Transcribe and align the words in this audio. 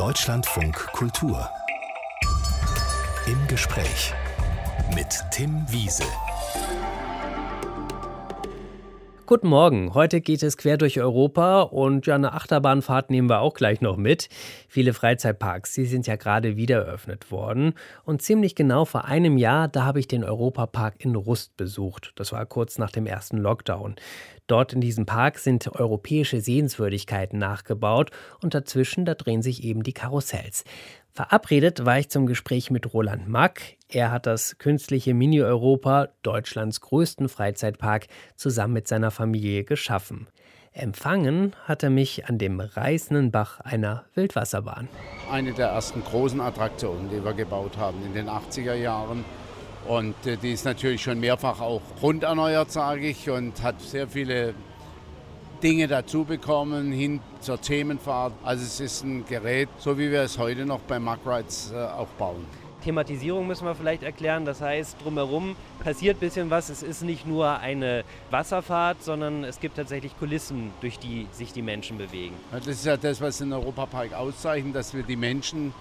Deutschlandfunk 0.00 0.92
Kultur. 0.92 1.50
Im 3.26 3.46
Gespräch 3.48 4.14
mit 4.94 5.22
Tim 5.30 5.62
Wiese. 5.68 6.04
Guten 9.30 9.46
Morgen. 9.46 9.94
Heute 9.94 10.20
geht 10.20 10.42
es 10.42 10.56
quer 10.56 10.76
durch 10.76 10.98
Europa 10.98 11.62
und 11.62 12.04
ja, 12.08 12.16
eine 12.16 12.32
Achterbahnfahrt 12.32 13.10
nehmen 13.10 13.30
wir 13.30 13.38
auch 13.38 13.54
gleich 13.54 13.80
noch 13.80 13.96
mit. 13.96 14.28
Viele 14.66 14.92
Freizeitparks, 14.92 15.72
die 15.74 15.84
sind 15.84 16.08
ja 16.08 16.16
gerade 16.16 16.56
wieder 16.56 16.78
eröffnet 16.78 17.30
worden. 17.30 17.74
Und 18.02 18.22
ziemlich 18.22 18.56
genau 18.56 18.84
vor 18.86 19.04
einem 19.04 19.38
Jahr, 19.38 19.68
da 19.68 19.84
habe 19.84 20.00
ich 20.00 20.08
den 20.08 20.24
Europapark 20.24 20.96
in 20.98 21.14
Rust 21.14 21.56
besucht. 21.56 22.10
Das 22.16 22.32
war 22.32 22.44
kurz 22.44 22.76
nach 22.76 22.90
dem 22.90 23.06
ersten 23.06 23.36
Lockdown. 23.36 23.94
Dort 24.48 24.72
in 24.72 24.80
diesem 24.80 25.06
Park 25.06 25.38
sind 25.38 25.76
europäische 25.76 26.40
Sehenswürdigkeiten 26.40 27.38
nachgebaut 27.38 28.10
und 28.42 28.52
dazwischen, 28.52 29.04
da 29.04 29.14
drehen 29.14 29.42
sich 29.42 29.62
eben 29.62 29.84
die 29.84 29.92
Karussells. 29.92 30.64
Verabredet 31.12 31.84
war 31.84 31.98
ich 31.98 32.08
zum 32.08 32.26
Gespräch 32.26 32.70
mit 32.70 32.92
Roland 32.94 33.28
Mack. 33.28 33.76
Er 33.88 34.12
hat 34.12 34.26
das 34.26 34.58
künstliche 34.58 35.12
Mini-Europa, 35.12 36.08
Deutschlands 36.22 36.80
größten 36.80 37.28
Freizeitpark, 37.28 38.06
zusammen 38.36 38.74
mit 38.74 38.86
seiner 38.86 39.10
Familie 39.10 39.64
geschaffen. 39.64 40.28
Empfangen 40.72 41.56
hat 41.64 41.82
er 41.82 41.90
mich 41.90 42.26
an 42.26 42.38
dem 42.38 42.60
reißenden 42.60 43.32
Bach 43.32 43.58
einer 43.58 44.04
Wildwasserbahn. 44.14 44.88
Eine 45.28 45.52
der 45.52 45.68
ersten 45.68 46.04
großen 46.04 46.40
Attraktionen, 46.40 47.10
die 47.10 47.24
wir 47.24 47.32
gebaut 47.32 47.76
haben 47.76 48.04
in 48.04 48.14
den 48.14 48.28
80er 48.28 48.74
Jahren. 48.74 49.24
Und 49.88 50.14
äh, 50.26 50.36
die 50.36 50.52
ist 50.52 50.64
natürlich 50.64 51.02
schon 51.02 51.18
mehrfach 51.18 51.60
auch 51.60 51.82
runderneuert, 52.00 52.70
sage 52.70 53.08
ich, 53.08 53.28
und 53.28 53.60
hat 53.62 53.80
sehr 53.80 54.06
viele 54.06 54.54
Dinge 55.62 55.88
dazu 55.88 56.24
bekommen, 56.24 56.92
hin 56.92 57.20
zur 57.40 57.60
Themenfahrt. 57.60 58.32
Also 58.42 58.64
es 58.64 58.80
ist 58.80 59.04
ein 59.04 59.24
Gerät, 59.26 59.68
so 59.78 59.98
wie 59.98 60.10
wir 60.10 60.22
es 60.22 60.38
heute 60.38 60.64
noch 60.64 60.80
bei 60.80 60.98
Rides 60.98 61.72
äh, 61.72 61.76
auch 61.76 62.08
bauen. 62.18 62.44
Thematisierung 62.82 63.46
müssen 63.46 63.66
wir 63.66 63.74
vielleicht 63.74 64.02
erklären. 64.02 64.44
Das 64.44 64.60
heißt, 64.60 64.96
drumherum 65.04 65.54
passiert 65.80 66.16
ein 66.16 66.20
bisschen 66.20 66.50
was. 66.50 66.70
Es 66.70 66.82
ist 66.82 67.02
nicht 67.02 67.26
nur 67.26 67.58
eine 67.58 68.04
Wasserfahrt, 68.30 69.02
sondern 69.02 69.44
es 69.44 69.60
gibt 69.60 69.76
tatsächlich 69.76 70.18
Kulissen, 70.18 70.70
durch 70.80 70.98
die 70.98 71.26
sich 71.32 71.52
die 71.52 71.62
Menschen 71.62 71.98
bewegen. 71.98 72.34
Das 72.50 72.66
ist 72.66 72.86
ja 72.86 72.96
das, 72.96 73.20
was 73.20 73.38
den 73.38 73.52
Europapark 73.52 74.14
auszeichnet, 74.14 74.74
dass 74.74 74.94
wir 74.94 75.02
die 75.02 75.16
Menschen 75.16 75.74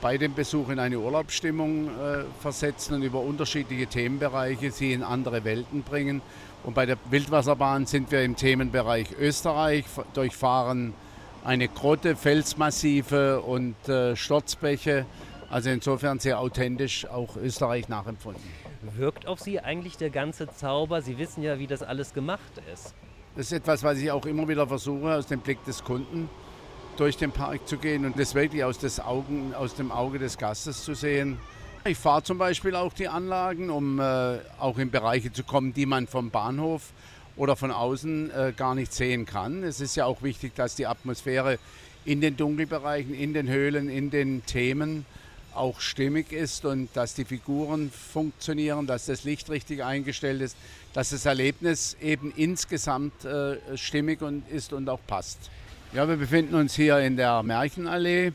bei 0.00 0.18
dem 0.18 0.34
Besuch 0.34 0.68
in 0.68 0.78
eine 0.78 0.98
Urlaubsstimmung 0.98 1.88
äh, 1.88 2.24
versetzen 2.40 2.94
und 2.94 3.02
über 3.02 3.20
unterschiedliche 3.20 3.86
Themenbereiche 3.86 4.70
sie 4.70 4.92
in 4.92 5.02
andere 5.02 5.44
Welten 5.44 5.82
bringen. 5.82 6.20
Und 6.64 6.74
bei 6.74 6.86
der 6.86 6.96
Wildwasserbahn 7.10 7.86
sind 7.86 8.10
wir 8.10 8.22
im 8.22 8.36
Themenbereich 8.36 9.12
Österreich, 9.18 9.84
durchfahren 10.14 10.94
eine 11.44 11.68
Grotte, 11.68 12.16
Felsmassive 12.16 13.42
und 13.42 13.76
äh, 13.88 14.16
Sturzbäche. 14.16 15.04
Also 15.50 15.68
insofern 15.68 16.18
sehr 16.18 16.40
authentisch 16.40 17.06
auch 17.06 17.36
Österreich 17.36 17.88
nachempfunden. 17.88 18.42
Wirkt 18.96 19.26
auf 19.26 19.40
Sie 19.40 19.60
eigentlich 19.60 19.96
der 19.98 20.10
ganze 20.10 20.48
Zauber? 20.48 21.02
Sie 21.02 21.18
wissen 21.18 21.42
ja, 21.42 21.58
wie 21.58 21.66
das 21.66 21.82
alles 21.82 22.14
gemacht 22.14 22.40
ist. 22.72 22.94
Das 23.36 23.46
ist 23.46 23.52
etwas, 23.52 23.82
was 23.82 23.98
ich 23.98 24.10
auch 24.10 24.24
immer 24.26 24.48
wieder 24.48 24.66
versuche, 24.66 25.14
aus 25.14 25.26
dem 25.26 25.40
Blick 25.40 25.62
des 25.64 25.84
Kunden 25.84 26.30
durch 26.96 27.16
den 27.16 27.32
Park 27.32 27.66
zu 27.66 27.76
gehen 27.76 28.04
und 28.06 28.18
das 28.18 28.34
wirklich 28.34 28.64
aus, 28.64 28.78
Augen, 29.00 29.54
aus 29.54 29.74
dem 29.74 29.90
Auge 29.90 30.18
des 30.18 30.38
Gastes 30.38 30.84
zu 30.84 30.94
sehen. 30.94 31.38
Ich 31.86 31.98
fahre 31.98 32.22
zum 32.22 32.38
Beispiel 32.38 32.76
auch 32.76 32.94
die 32.94 33.08
Anlagen, 33.08 33.68
um 33.68 34.00
äh, 34.00 34.38
auch 34.58 34.78
in 34.78 34.90
Bereiche 34.90 35.30
zu 35.34 35.44
kommen, 35.44 35.74
die 35.74 35.84
man 35.84 36.06
vom 36.06 36.30
Bahnhof 36.30 36.94
oder 37.36 37.56
von 37.56 37.70
außen 37.70 38.30
äh, 38.30 38.52
gar 38.56 38.74
nicht 38.74 38.94
sehen 38.94 39.26
kann. 39.26 39.62
Es 39.62 39.82
ist 39.82 39.94
ja 39.94 40.06
auch 40.06 40.22
wichtig, 40.22 40.54
dass 40.54 40.76
die 40.76 40.86
Atmosphäre 40.86 41.58
in 42.06 42.22
den 42.22 42.38
Dunkelbereichen, 42.38 43.12
in 43.12 43.34
den 43.34 43.50
Höhlen, 43.50 43.90
in 43.90 44.08
den 44.08 44.46
Themen 44.46 45.04
auch 45.52 45.82
stimmig 45.82 46.32
ist 46.32 46.64
und 46.64 46.88
dass 46.94 47.12
die 47.12 47.26
Figuren 47.26 47.90
funktionieren, 47.90 48.86
dass 48.86 49.04
das 49.04 49.24
Licht 49.24 49.50
richtig 49.50 49.84
eingestellt 49.84 50.40
ist, 50.40 50.56
dass 50.94 51.10
das 51.10 51.26
Erlebnis 51.26 51.98
eben 52.00 52.32
insgesamt 52.34 53.26
äh, 53.26 53.58
stimmig 53.76 54.22
und 54.22 54.48
ist 54.48 54.72
und 54.72 54.88
auch 54.88 55.00
passt. 55.06 55.50
Ja, 55.92 56.08
wir 56.08 56.16
befinden 56.16 56.54
uns 56.54 56.74
hier 56.74 56.98
in 57.00 57.18
der 57.18 57.42
Märchenallee 57.42 58.32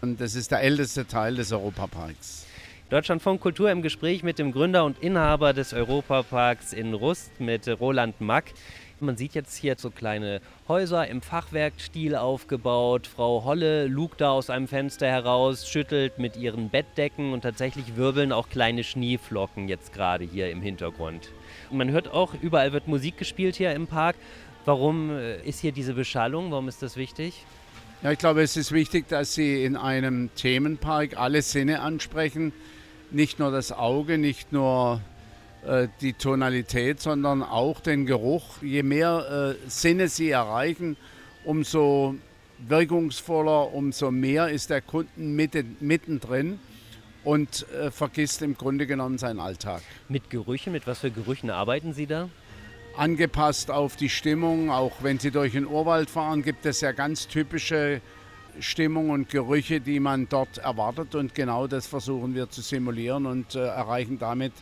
und 0.00 0.20
das 0.20 0.34
ist 0.34 0.50
der 0.50 0.62
älteste 0.62 1.06
Teil 1.06 1.36
des 1.36 1.52
Europaparks. 1.52 2.46
Deutschlandfunk 2.92 3.40
Kultur 3.40 3.70
im 3.70 3.80
Gespräch 3.80 4.22
mit 4.22 4.38
dem 4.38 4.52
Gründer 4.52 4.84
und 4.84 5.02
Inhaber 5.02 5.54
des 5.54 5.72
Europaparks 5.72 6.74
in 6.74 6.92
Rust, 6.92 7.40
mit 7.40 7.66
Roland 7.80 8.20
Mack. 8.20 8.52
Man 9.00 9.16
sieht 9.16 9.34
jetzt 9.34 9.56
hier 9.56 9.76
so 9.78 9.88
kleine 9.88 10.42
Häuser 10.68 11.08
im 11.08 11.22
Fachwerkstil 11.22 12.14
aufgebaut. 12.16 13.06
Frau 13.06 13.44
Holle 13.44 13.86
lugt 13.86 14.20
da 14.20 14.32
aus 14.32 14.50
einem 14.50 14.68
Fenster 14.68 15.06
heraus, 15.06 15.66
schüttelt 15.66 16.18
mit 16.18 16.36
ihren 16.36 16.68
Bettdecken 16.68 17.32
und 17.32 17.40
tatsächlich 17.40 17.96
wirbeln 17.96 18.30
auch 18.30 18.50
kleine 18.50 18.84
Schneeflocken 18.84 19.68
jetzt 19.68 19.94
gerade 19.94 20.26
hier 20.26 20.50
im 20.50 20.60
Hintergrund. 20.60 21.30
Und 21.70 21.78
man 21.78 21.90
hört 21.92 22.12
auch, 22.12 22.34
überall 22.42 22.74
wird 22.74 22.88
Musik 22.88 23.16
gespielt 23.16 23.56
hier 23.56 23.72
im 23.72 23.86
Park. 23.86 24.16
Warum 24.66 25.12
äh, 25.12 25.40
ist 25.48 25.60
hier 25.60 25.72
diese 25.72 25.94
Beschallung? 25.94 26.50
Warum 26.50 26.68
ist 26.68 26.82
das 26.82 26.98
wichtig? 26.98 27.46
Ja, 28.02 28.12
ich 28.12 28.18
glaube, 28.18 28.42
es 28.42 28.58
ist 28.58 28.70
wichtig, 28.70 29.08
dass 29.08 29.32
Sie 29.32 29.64
in 29.64 29.76
einem 29.76 30.28
Themenpark 30.34 31.16
alle 31.16 31.40
Sinne 31.40 31.80
ansprechen 31.80 32.52
nicht 33.12 33.38
nur 33.38 33.50
das 33.50 33.72
Auge, 33.72 34.18
nicht 34.18 34.52
nur 34.52 35.00
äh, 35.66 35.88
die 36.00 36.14
Tonalität, 36.14 37.00
sondern 37.00 37.42
auch 37.42 37.80
den 37.80 38.06
Geruch. 38.06 38.62
Je 38.62 38.82
mehr 38.82 39.56
äh, 39.64 39.68
Sinne 39.68 40.08
Sie 40.08 40.30
erreichen, 40.30 40.96
umso 41.44 42.16
wirkungsvoller, 42.68 43.72
umso 43.72 44.10
mehr 44.10 44.48
ist 44.48 44.70
der 44.70 44.80
Kunden 44.80 45.34
mitten, 45.34 45.76
mittendrin 45.80 46.58
und 47.24 47.66
äh, 47.70 47.90
vergisst 47.90 48.42
im 48.42 48.56
Grunde 48.56 48.86
genommen 48.86 49.18
seinen 49.18 49.40
Alltag. 49.40 49.82
Mit 50.08 50.30
Gerüchen, 50.30 50.72
mit 50.72 50.86
was 50.86 51.00
für 51.00 51.10
Gerüchen 51.10 51.50
arbeiten 51.50 51.92
Sie 51.92 52.06
da? 52.06 52.28
Angepasst 52.96 53.70
auf 53.70 53.96
die 53.96 54.10
Stimmung, 54.10 54.70
auch 54.70 55.02
wenn 55.02 55.18
Sie 55.18 55.30
durch 55.30 55.52
den 55.52 55.66
Urwald 55.66 56.10
fahren, 56.10 56.42
gibt 56.42 56.66
es 56.66 56.80
ja 56.80 56.92
ganz 56.92 57.26
typische 57.26 58.00
Stimmung 58.60 59.10
und 59.10 59.28
Gerüche, 59.28 59.80
die 59.80 60.00
man 60.00 60.28
dort 60.28 60.58
erwartet. 60.58 61.14
Und 61.14 61.34
genau 61.34 61.66
das 61.66 61.86
versuchen 61.86 62.34
wir 62.34 62.50
zu 62.50 62.60
simulieren 62.60 63.26
und 63.26 63.54
äh, 63.54 63.66
erreichen 63.66 64.18
damit 64.18 64.52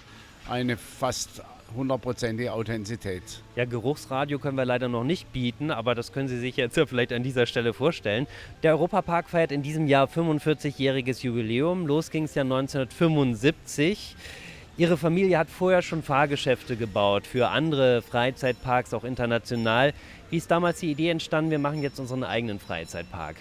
eine 0.48 0.76
fast 0.76 1.42
hundertprozentige 1.74 2.52
Authentizität. 2.52 3.22
Ja, 3.56 3.64
Geruchsradio 3.64 4.38
können 4.38 4.56
wir 4.56 4.64
leider 4.64 4.88
noch 4.88 5.04
nicht 5.04 5.32
bieten, 5.32 5.70
aber 5.70 5.94
das 5.94 6.12
können 6.12 6.28
Sie 6.28 6.38
sich 6.38 6.56
jetzt 6.56 6.76
ja 6.76 6.86
vielleicht 6.86 7.12
an 7.12 7.22
dieser 7.22 7.46
Stelle 7.46 7.72
vorstellen. 7.72 8.26
Der 8.62 8.72
Europapark 8.72 9.28
feiert 9.28 9.52
in 9.52 9.62
diesem 9.62 9.86
Jahr 9.86 10.08
45-jähriges 10.08 11.22
Jubiläum. 11.22 11.86
Los 11.86 12.10
ging 12.10 12.24
es 12.24 12.34
ja 12.34 12.42
1975. 12.42 14.16
Ihre 14.76 14.96
Familie 14.96 15.38
hat 15.38 15.50
vorher 15.50 15.82
schon 15.82 16.02
Fahrgeschäfte 16.02 16.76
gebaut 16.76 17.26
für 17.26 17.48
andere 17.48 18.02
Freizeitparks, 18.02 18.94
auch 18.94 19.04
international. 19.04 19.92
Wie 20.30 20.38
ist 20.38 20.50
damals 20.50 20.80
die 20.80 20.90
Idee 20.90 21.10
entstanden, 21.10 21.50
wir 21.50 21.58
machen 21.58 21.82
jetzt 21.82 22.00
unseren 22.00 22.24
eigenen 22.24 22.58
Freizeitpark? 22.58 23.36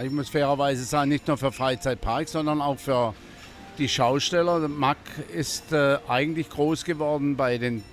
Ich 0.00 0.10
muss 0.10 0.30
fairerweise 0.30 0.84
sagen, 0.84 1.10
nicht 1.10 1.28
nur 1.28 1.36
für 1.36 1.52
Freizeitparks, 1.52 2.32
sondern 2.32 2.62
auch 2.62 2.78
für 2.78 3.12
die 3.76 3.90
Schausteller. 3.90 4.66
Mack 4.66 4.96
ist 5.34 5.70
äh, 5.72 5.98
eigentlich 6.08 6.48
groß 6.48 6.84
geworden 6.84 7.36
bei 7.36 7.58
den 7.58 7.84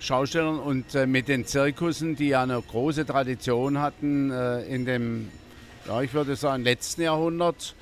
Schaustellern 0.00 0.58
und 0.58 0.96
äh, 0.96 1.06
mit 1.06 1.28
den 1.28 1.46
Zirkussen, 1.46 2.16
die 2.16 2.28
ja 2.28 2.42
eine 2.42 2.60
große 2.60 3.06
Tradition 3.06 3.80
hatten 3.80 4.32
äh, 4.32 4.62
in 4.62 4.84
dem, 4.84 5.28
ja, 5.86 6.02
ich 6.02 6.12
würde 6.12 6.34
sagen, 6.34 6.64
letzten 6.64 7.02
Jahrhundert 7.02 7.76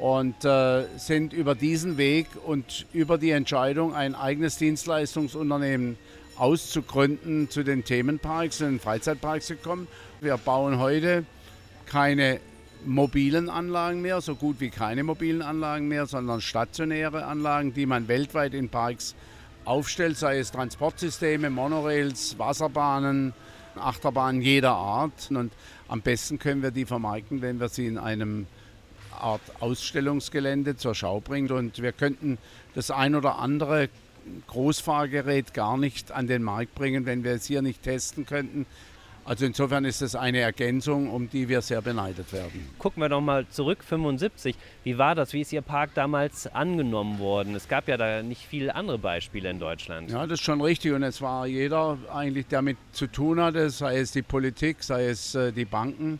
und 0.00 0.42
äh, 0.46 0.84
sind 0.96 1.34
über 1.34 1.54
diesen 1.54 1.98
Weg 1.98 2.28
und 2.46 2.86
über 2.94 3.18
die 3.18 3.32
Entscheidung, 3.32 3.94
ein 3.94 4.14
eigenes 4.14 4.56
Dienstleistungsunternehmen 4.56 5.98
auszugründen, 6.38 7.50
zu 7.50 7.64
den 7.64 7.84
Themenparks, 7.84 8.58
den 8.58 8.80
Freizeitparks 8.80 9.48
gekommen. 9.48 9.88
Wir 10.22 10.38
bauen 10.38 10.78
heute 10.78 11.24
keine 11.84 12.40
mobilen 12.86 13.48
Anlagen 13.48 14.02
mehr, 14.02 14.20
so 14.20 14.34
gut 14.34 14.60
wie 14.60 14.70
keine 14.70 15.04
mobilen 15.04 15.42
Anlagen 15.42 15.88
mehr, 15.88 16.06
sondern 16.06 16.40
stationäre 16.40 17.24
Anlagen, 17.24 17.74
die 17.74 17.86
man 17.86 18.08
weltweit 18.08 18.54
in 18.54 18.68
Parks 18.68 19.14
aufstellt, 19.64 20.16
sei 20.16 20.38
es 20.38 20.52
Transportsysteme, 20.52 21.50
Monorails, 21.50 22.38
Wasserbahnen, 22.38 23.32
Achterbahnen 23.76 24.42
jeder 24.42 24.72
Art. 24.72 25.30
Und 25.30 25.52
am 25.88 26.00
besten 26.00 26.38
können 26.38 26.62
wir 26.62 26.70
die 26.70 26.84
vermarkten, 26.84 27.42
wenn 27.42 27.60
wir 27.60 27.68
sie 27.68 27.86
in 27.86 27.98
einem 27.98 28.46
Art 29.18 29.42
Ausstellungsgelände 29.60 30.76
zur 30.76 30.94
Schau 30.94 31.20
bringen. 31.20 31.50
Und 31.50 31.80
wir 31.80 31.92
könnten 31.92 32.38
das 32.74 32.90
ein 32.90 33.14
oder 33.14 33.38
andere 33.38 33.88
Großfahrgerät 34.48 35.54
gar 35.54 35.76
nicht 35.76 36.12
an 36.12 36.26
den 36.26 36.42
Markt 36.42 36.74
bringen, 36.74 37.06
wenn 37.06 37.24
wir 37.24 37.32
es 37.32 37.46
hier 37.46 37.62
nicht 37.62 37.82
testen 37.82 38.26
könnten, 38.26 38.66
also 39.24 39.46
insofern 39.46 39.84
ist 39.84 40.02
es 40.02 40.14
eine 40.14 40.40
Ergänzung, 40.40 41.10
um 41.10 41.30
die 41.30 41.48
wir 41.48 41.62
sehr 41.62 41.80
beneidet 41.80 42.32
werden. 42.32 42.68
Gucken 42.78 43.02
wir 43.02 43.08
doch 43.08 43.20
mal 43.20 43.46
zurück, 43.48 43.82
75. 43.82 44.54
Wie 44.82 44.98
war 44.98 45.14
das? 45.14 45.32
Wie 45.32 45.40
ist 45.40 45.52
Ihr 45.52 45.62
Park 45.62 45.90
damals 45.94 46.46
angenommen 46.46 47.18
worden? 47.18 47.54
Es 47.54 47.68
gab 47.68 47.88
ja 47.88 47.96
da 47.96 48.22
nicht 48.22 48.42
viele 48.46 48.74
andere 48.74 48.98
Beispiele 48.98 49.48
in 49.48 49.58
Deutschland. 49.58 50.10
Ja, 50.10 50.26
das 50.26 50.40
ist 50.40 50.44
schon 50.44 50.60
richtig. 50.60 50.92
Und 50.92 51.02
es 51.02 51.22
war 51.22 51.46
jeder 51.46 51.96
eigentlich, 52.12 52.46
der 52.48 52.60
mit 52.60 52.76
zu 52.92 53.06
tun 53.06 53.40
hatte, 53.40 53.70
sei 53.70 53.98
es 53.98 54.12
die 54.12 54.22
Politik, 54.22 54.82
sei 54.82 55.06
es 55.06 55.34
äh, 55.34 55.52
die 55.52 55.64
Banken, 55.64 56.18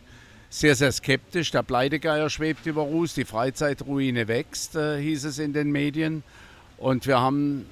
sehr, 0.49 0.75
sehr 0.75 0.91
skeptisch. 0.91 1.51
Der 1.51 1.63
Pleitegeier 1.63 2.29
schwebt 2.29 2.65
über 2.65 2.81
Ruß, 2.81 3.13
die 3.13 3.25
Freizeitruine 3.25 4.27
wächst, 4.27 4.75
äh, 4.75 4.99
hieß 4.99 5.25
es 5.25 5.37
in 5.37 5.53
den 5.53 5.71
Medien. 5.71 6.23
Und 6.77 7.05
wir 7.05 7.19
haben 7.19 7.65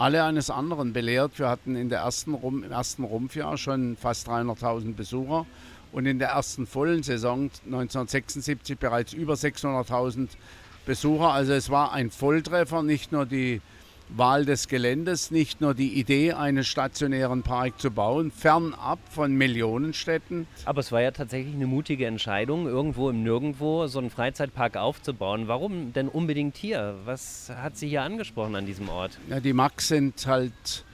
alle 0.00 0.24
eines 0.24 0.48
anderen 0.48 0.94
belehrt. 0.94 1.38
Wir 1.38 1.50
hatten 1.50 1.76
in 1.76 1.90
der 1.90 2.00
ersten 2.00 2.32
Rum, 2.32 2.64
im 2.64 2.72
ersten 2.72 3.04
Rumpfjahr 3.04 3.58
schon 3.58 3.98
fast 3.98 4.26
300.000 4.28 4.94
Besucher 4.94 5.44
und 5.92 6.06
in 6.06 6.18
der 6.18 6.30
ersten 6.30 6.66
vollen 6.66 7.02
Saison 7.02 7.50
1976 7.66 8.78
bereits 8.78 9.12
über 9.12 9.34
600.000 9.34 10.28
Besucher. 10.86 11.34
Also 11.34 11.52
es 11.52 11.68
war 11.68 11.92
ein 11.92 12.10
Volltreffer, 12.10 12.82
nicht 12.82 13.12
nur 13.12 13.26
die 13.26 13.60
Wahl 14.16 14.44
des 14.44 14.68
Geländes, 14.68 15.30
nicht 15.30 15.60
nur 15.60 15.74
die 15.74 15.94
Idee, 15.94 16.32
einen 16.32 16.64
stationären 16.64 17.42
Park 17.42 17.80
zu 17.80 17.90
bauen, 17.90 18.30
fernab 18.30 18.98
von 19.10 19.32
Millionenstädten. 19.32 20.46
Aber 20.64 20.80
es 20.80 20.90
war 20.90 21.00
ja 21.00 21.10
tatsächlich 21.12 21.54
eine 21.54 21.66
mutige 21.66 22.06
Entscheidung, 22.06 22.66
irgendwo 22.66 23.08
im 23.10 23.22
Nirgendwo 23.22 23.86
so 23.86 23.98
einen 23.98 24.10
Freizeitpark 24.10 24.76
aufzubauen. 24.76 25.48
Warum 25.48 25.92
denn 25.92 26.08
unbedingt 26.08 26.56
hier? 26.56 26.96
Was 27.04 27.50
hat 27.54 27.76
Sie 27.76 27.88
hier 27.88 28.02
angesprochen 28.02 28.56
an 28.56 28.66
diesem 28.66 28.88
Ort? 28.88 29.18
Ja, 29.28 29.40
die 29.40 29.52
Max 29.52 29.88
sind 29.88 30.26
halt 30.26 30.84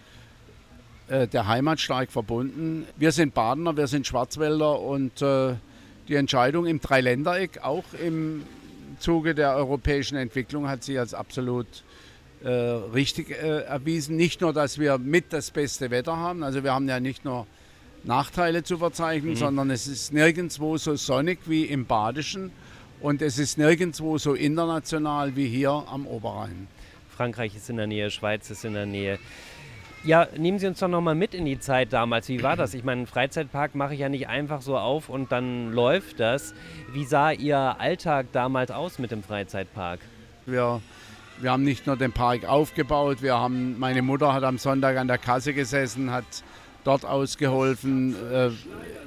äh, 1.09 1.27
der 1.27 1.47
Heimat 1.47 1.81
stark 1.81 2.11
verbunden. 2.11 2.87
Wir 2.97 3.13
sind 3.13 3.33
Badener, 3.33 3.77
wir 3.77 3.87
sind 3.87 4.07
Schwarzwälder 4.07 4.81
und 4.81 5.23
äh, 5.23 5.55
die 6.09 6.15
Entscheidung 6.15 6.67
im 6.67 6.81
Dreiländereck, 6.81 7.63
auch 7.63 7.85
im 7.95 8.45
Zuge 8.99 9.35
der 9.35 9.55
europäischen 9.57 10.17
Entwicklung, 10.17 10.69
hat 10.69 10.85
sich 10.85 10.99
als 10.99 11.15
absolut 11.15 11.67
äh, 12.47 12.51
richtig 12.95 13.31
äh, 13.31 13.63
erwiesen. 13.63 14.17
Nicht 14.17 14.41
nur, 14.41 14.53
dass 14.53 14.79
wir 14.79 14.99
mit 14.99 15.33
das 15.33 15.51
beste 15.51 15.91
Wetter 15.91 16.17
haben, 16.17 16.45
also 16.45 16.63
wir 16.63 16.73
haben 16.73 16.89
ja 16.89 17.01
nicht 17.01 17.25
nur 17.25 17.47
Nachteile 18.05 18.63
zu 18.63 18.79
verzeichnen, 18.79 19.33
mhm. 19.33 19.37
sondern 19.37 19.71
es 19.71 19.89
ist 19.89 20.13
nirgendwo 20.13 20.77
so 20.77 20.95
sonnig 20.95 21.41
wie 21.47 21.65
im 21.65 21.87
Badischen 21.87 22.53
und 23.01 23.21
es 23.21 23.39
ist 23.39 23.59
nirgendwo 23.59 24.17
so 24.19 24.35
international 24.35 25.35
wie 25.35 25.49
hier 25.49 25.71
am 25.71 26.07
Oberrhein. 26.07 26.69
Frankreich 27.17 27.57
ist 27.57 27.69
in 27.69 27.79
der 27.79 27.89
Nähe, 27.89 28.11
Schweiz 28.11 28.49
ist 28.49 28.65
in 28.65 28.75
der 28.75 28.87
Nähe. 28.87 29.19
Ja, 30.05 30.29
nehmen 30.37 30.61
Sie 30.61 30.69
uns 30.69 30.79
doch 30.79 30.87
nochmal 30.87 31.17
mit 31.17 31.35
in 31.35 31.47
die 31.47 31.59
Zeit 31.59 31.93
damals. 31.93 32.29
Wie 32.29 32.45
war 32.45 32.55
das? 32.55 32.75
Ich 32.75 32.85
meine, 32.85 33.01
einen 33.01 33.07
Freizeitpark 33.09 33.75
mache 33.75 33.95
ich 33.95 34.01
ja 34.01 34.09
nicht 34.09 34.29
einfach 34.29 34.63
so 34.63 34.79
auf 34.79 35.09
und 35.09 35.33
dann 35.33 35.73
läuft 35.73 36.21
das. 36.21 36.55
Wie 36.93 37.05
sah 37.05 37.33
Ihr 37.33 37.81
Alltag 37.81 38.27
damals 38.31 38.71
aus 38.71 39.01
mit 39.01 39.11
dem 39.11 39.25
Freizeitpark? 39.25 39.99
Wir 40.45 40.81
wir 41.41 41.51
haben 41.51 41.65
nicht 41.65 41.87
nur 41.87 41.97
den 41.97 42.13
Park 42.13 42.45
aufgebaut, 42.47 43.23
wir 43.23 43.35
haben, 43.39 43.79
meine 43.79 44.03
Mutter 44.03 44.33
hat 44.33 44.45
am 44.45 44.59
Sonntag 44.59 44.97
an 44.97 45.09
der 45.09 45.19
Kasse 45.19 45.53
gesessen, 45.53 46.11
hat 46.11 46.25
dort 46.85 47.05
ausgeholfen. 47.05 48.15
Äh, 48.33 48.51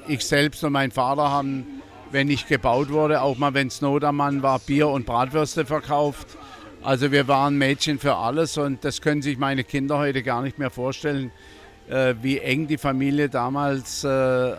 ich 0.07 0.25
selbst 0.25 0.63
und 0.63 0.73
mein 0.73 0.91
Vater 0.91 1.29
haben, 1.29 1.81
wenn 2.11 2.27
nicht 2.27 2.47
gebaut 2.47 2.89
wurde, 2.89 3.21
auch 3.21 3.37
mal, 3.37 3.53
wenn 3.53 3.67
es 3.67 3.81
Not 3.81 4.03
am 4.03 4.17
Mann 4.17 4.43
war, 4.43 4.59
Bier 4.59 4.89
und 4.89 5.05
Bratwürste 5.05 5.65
verkauft. 5.65 6.27
Also 6.81 7.11
wir 7.11 7.27
waren 7.27 7.57
Mädchen 7.57 7.99
für 7.99 8.15
alles 8.15 8.57
und 8.57 8.85
das 8.85 9.01
können 9.01 9.21
sich 9.21 9.37
meine 9.37 9.63
Kinder 9.63 9.97
heute 9.97 10.23
gar 10.23 10.41
nicht 10.41 10.59
mehr 10.59 10.69
vorstellen, 10.69 11.31
äh, 11.89 12.15
wie 12.21 12.39
eng 12.39 12.67
die 12.67 12.77
Familie 12.77 13.29
damals 13.29 14.03
äh, 14.03 14.53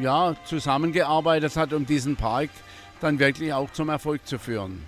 ja, 0.00 0.36
zusammengearbeitet 0.44 1.56
hat, 1.56 1.72
um 1.72 1.86
diesen 1.86 2.16
Park 2.16 2.50
dann 3.00 3.18
wirklich 3.18 3.52
auch 3.52 3.70
zum 3.72 3.88
Erfolg 3.88 4.26
zu 4.26 4.38
führen. 4.38 4.82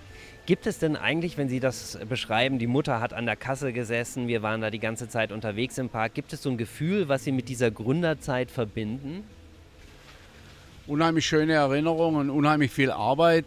Gibt 0.49 0.65
es 0.65 0.79
denn 0.79 0.95
eigentlich, 0.95 1.37
wenn 1.37 1.47
Sie 1.47 1.59
das 1.59 1.99
beschreiben, 2.09 2.57
die 2.57 2.65
Mutter 2.65 2.99
hat 2.99 3.13
an 3.13 3.27
der 3.27 3.35
Kasse 3.35 3.71
gesessen, 3.71 4.27
wir 4.27 4.41
waren 4.41 4.61
da 4.61 4.71
die 4.71 4.79
ganze 4.79 5.07
Zeit 5.07 5.31
unterwegs 5.31 5.77
im 5.77 5.89
Park, 5.89 6.15
gibt 6.15 6.33
es 6.33 6.41
so 6.41 6.49
ein 6.49 6.57
Gefühl, 6.57 7.07
was 7.07 7.23
Sie 7.23 7.31
mit 7.31 7.49
dieser 7.49 7.69
Gründerzeit 7.69 8.49
verbinden? 8.49 9.23
Unheimlich 10.87 11.27
schöne 11.27 11.53
Erinnerungen, 11.53 12.31
unheimlich 12.31 12.71
viel 12.71 12.89
Arbeit, 12.89 13.45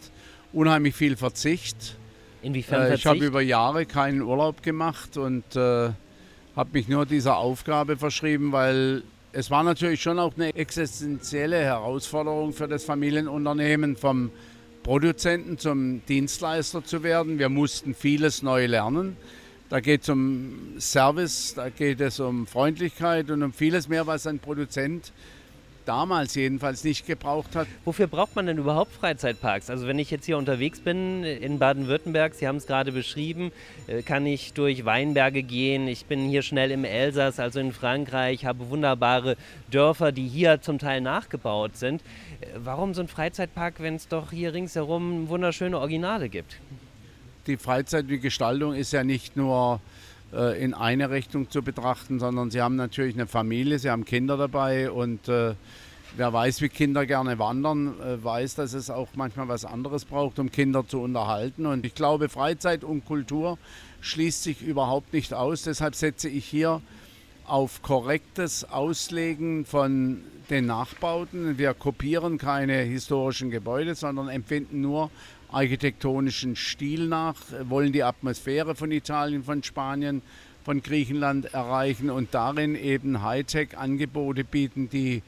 unheimlich 0.53 0.95
viel 0.95 1.17
Verzicht. 1.17 1.97
Inwiefern 2.41 2.83
Verzicht? 2.83 3.01
Ich 3.01 3.07
habe 3.07 3.27
über 3.27 3.41
Jahre 3.41 3.85
keinen 3.85 4.23
Urlaub 4.23 4.63
gemacht 4.63 5.17
und 5.17 5.57
äh, 5.57 5.91
habe 6.55 6.71
mich 6.73 6.87
nur 6.87 7.05
dieser 7.05 7.37
Aufgabe 7.37 7.97
verschrieben, 7.97 8.53
weil 8.53 9.03
es 9.33 9.51
war 9.51 9.65
natürlich 9.65 10.01
schon 10.01 10.21
auch 10.21 10.37
eine 10.37 10.55
existenzielle 10.55 11.59
Herausforderung 11.59 12.53
für 12.53 12.69
das 12.69 12.85
Familienunternehmen 12.85 13.97
vom 13.97 14.31
Produzenten 14.83 15.59
zum 15.59 16.05
Dienstleister 16.07 16.85
zu 16.85 17.03
werden. 17.03 17.39
Wir 17.39 17.49
mussten 17.49 17.95
vieles 17.95 18.43
neu 18.43 18.67
lernen. 18.67 19.17
Da 19.69 19.81
geht 19.81 20.03
es 20.03 20.09
um 20.09 20.75
Service, 20.79 21.55
da 21.55 21.71
geht 21.71 22.01
es 22.01 22.21
um 22.21 22.47
Freundlichkeit 22.47 23.31
und 23.31 23.43
um 23.43 23.53
vieles 23.53 23.89
mehr, 23.89 24.07
was 24.07 24.27
ein 24.27 24.39
Produzent 24.39 25.13
damals 25.85 26.35
jedenfalls 26.35 26.85
nicht 26.85 27.07
gebraucht 27.07 27.55
hat. 27.55 27.67
Wofür 27.85 28.07
braucht 28.07 28.37
man 28.37 28.47
denn 28.47 28.59
überhaupt 28.59 28.93
Freizeitparks? 28.93 29.71
Also 29.71 29.87
wenn 29.87 29.99
ich 29.99 30.11
jetzt 30.11 30.27
hier 30.27 30.39
unterwegs 30.39 30.81
bin 30.81 31.25
in 31.25 31.59
Baden-Württemberg, 31.59 32.35
Sie 32.35 32.47
haben 32.47 32.57
es 32.57 32.67
gerade 32.67 32.93
beschrieben, 32.93 33.53
äh, 33.87 34.03
kann 34.03 34.27
ich 34.27 34.53
durch 34.53 34.85
Weinberge 34.85 35.43
gehen. 35.43 35.89
Ich 35.89 36.07
bin 36.07 36.29
hier 36.29 36.43
schnell 36.43 36.71
im 36.71 36.85
Elsass, 36.85 37.39
also 37.41 37.61
in 37.61 37.73
Frankreich, 37.73 38.45
habe 38.45 38.71
wunderbare 38.71 39.37
Dörfer, 39.71 40.13
die 40.13 40.29
hier 40.29 40.61
zum 40.61 40.79
Teil 40.79 41.01
nachgebaut 41.01 41.77
sind. 41.77 42.03
Äh, 42.41 42.47
warum 42.57 42.95
so 42.95 43.03
ein 43.03 43.09
Freizeitpark, 43.09 43.75
wenn 43.79 43.97
es 43.97 44.09
doch 44.09 44.31
hier 44.31 44.55
ringsherum 44.55 45.29
wunderschöne 45.29 45.79
Originale 45.79 46.29
gibt? 46.29 46.59
Die 47.47 47.57
Freizeit, 47.57 48.09
die 48.09 48.21
Gestaltung 48.21 48.75
ist 48.75 48.93
ja 48.93 49.03
nicht 49.03 49.37
nur 49.37 49.81
äh, 50.33 50.63
in 50.63 50.75
eine 50.75 51.11
Richtung 51.11 51.51
zu 51.51 51.63
betrachten, 51.63 52.19
sondern 52.19 52.51
sie 52.51 52.61
haben 52.61 52.77
natürlich 52.77 53.15
eine 53.15 53.27
Familie, 53.27 53.79
sie 53.79 53.91
haben 53.91 54.05
Kinder 54.05 54.37
dabei 54.37 54.91
und 54.91 55.29
äh, 55.29 55.55
wer 56.17 56.33
weiß, 56.33 56.61
wie 56.61 56.69
Kinder 56.69 57.07
gerne 57.07 57.39
wandern, 57.39 58.01
äh, 58.01 58.23
weiß, 58.23 58.55
dass 58.57 58.73
es 58.73 58.91
auch 58.91 59.09
manchmal 59.15 59.49
was 59.49 59.65
anderes 59.65 60.05
braucht, 60.05 60.39
um 60.39 60.51
Kinder 60.51 60.87
zu 60.87 61.01
unterhalten. 61.01 61.67
Und 61.67 61.87
ich 61.87 61.95
glaube, 61.95 62.29
Freizeit 62.29 62.85
und 62.85 63.05
Kultur 63.05 63.59
schließt 64.01 64.43
sich 64.43 64.63
überhaupt 64.63 65.13
nicht 65.13 65.35
aus. 65.35 65.63
Deshalb 65.63 65.95
setze 65.95 66.29
ich 66.29 66.45
hier 66.45 66.81
auf 67.45 67.83
korrektes 67.83 68.65
Auslegen 68.65 69.65
von 69.65 70.23
den 70.51 70.67
Nachbauten. 70.67 71.59
Wir 71.59 71.75
kopieren 71.75 72.39
keine 72.39 72.79
historischen 72.79 73.51
Gebäude, 73.51 73.95
sondern 73.95 74.29
empfinden 74.29 74.81
nur 74.81 75.11
architektonischen 75.53 76.57
Stil 76.57 77.09
nach, 77.09 77.37
wollen 77.69 77.93
die 77.93 78.03
Atmosphäre 78.03 78.75
von 78.75 78.91
Italien, 78.91 79.45
von 79.45 79.63
Spanien, 79.63 80.23
von 80.65 80.83
Griechenland 80.83 81.53
erreichen 81.53 82.11
und 82.11 82.35
darin 82.35 82.75
eben 82.75 83.23
Hightech-Angebote 83.23 84.45
bieten, 84.45 84.89
die 84.89 85.23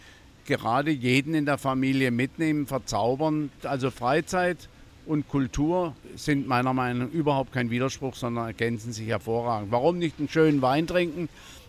gerade 0.47 0.91
jeden 0.91 1.35
in 1.35 1.47
der 1.47 1.59
Familie 1.59 2.11
mitnehmen, 2.11 2.67
verzaubern. 2.67 3.51
Also 3.63 3.91
Freizeit 3.91 4.69
und 5.07 5.29
Kultur 5.29 5.95
sind 6.17 6.47
meiner 6.47 6.73
Meinung 6.73 7.09
nach 7.09 7.15
überhaupt 7.15 7.53
kein 7.53 7.71
Widerspruch, 7.71 8.15
sondern 8.15 8.47
ergänzen 8.47 8.93
sich 8.93 9.09
hervorragend. 9.09 9.73
Warum 9.73 9.99
nicht 9.99 10.19
einen 10.19 10.29
schönen 10.29 10.63
Wein 10.63 10.87
trinken, 10.87 11.29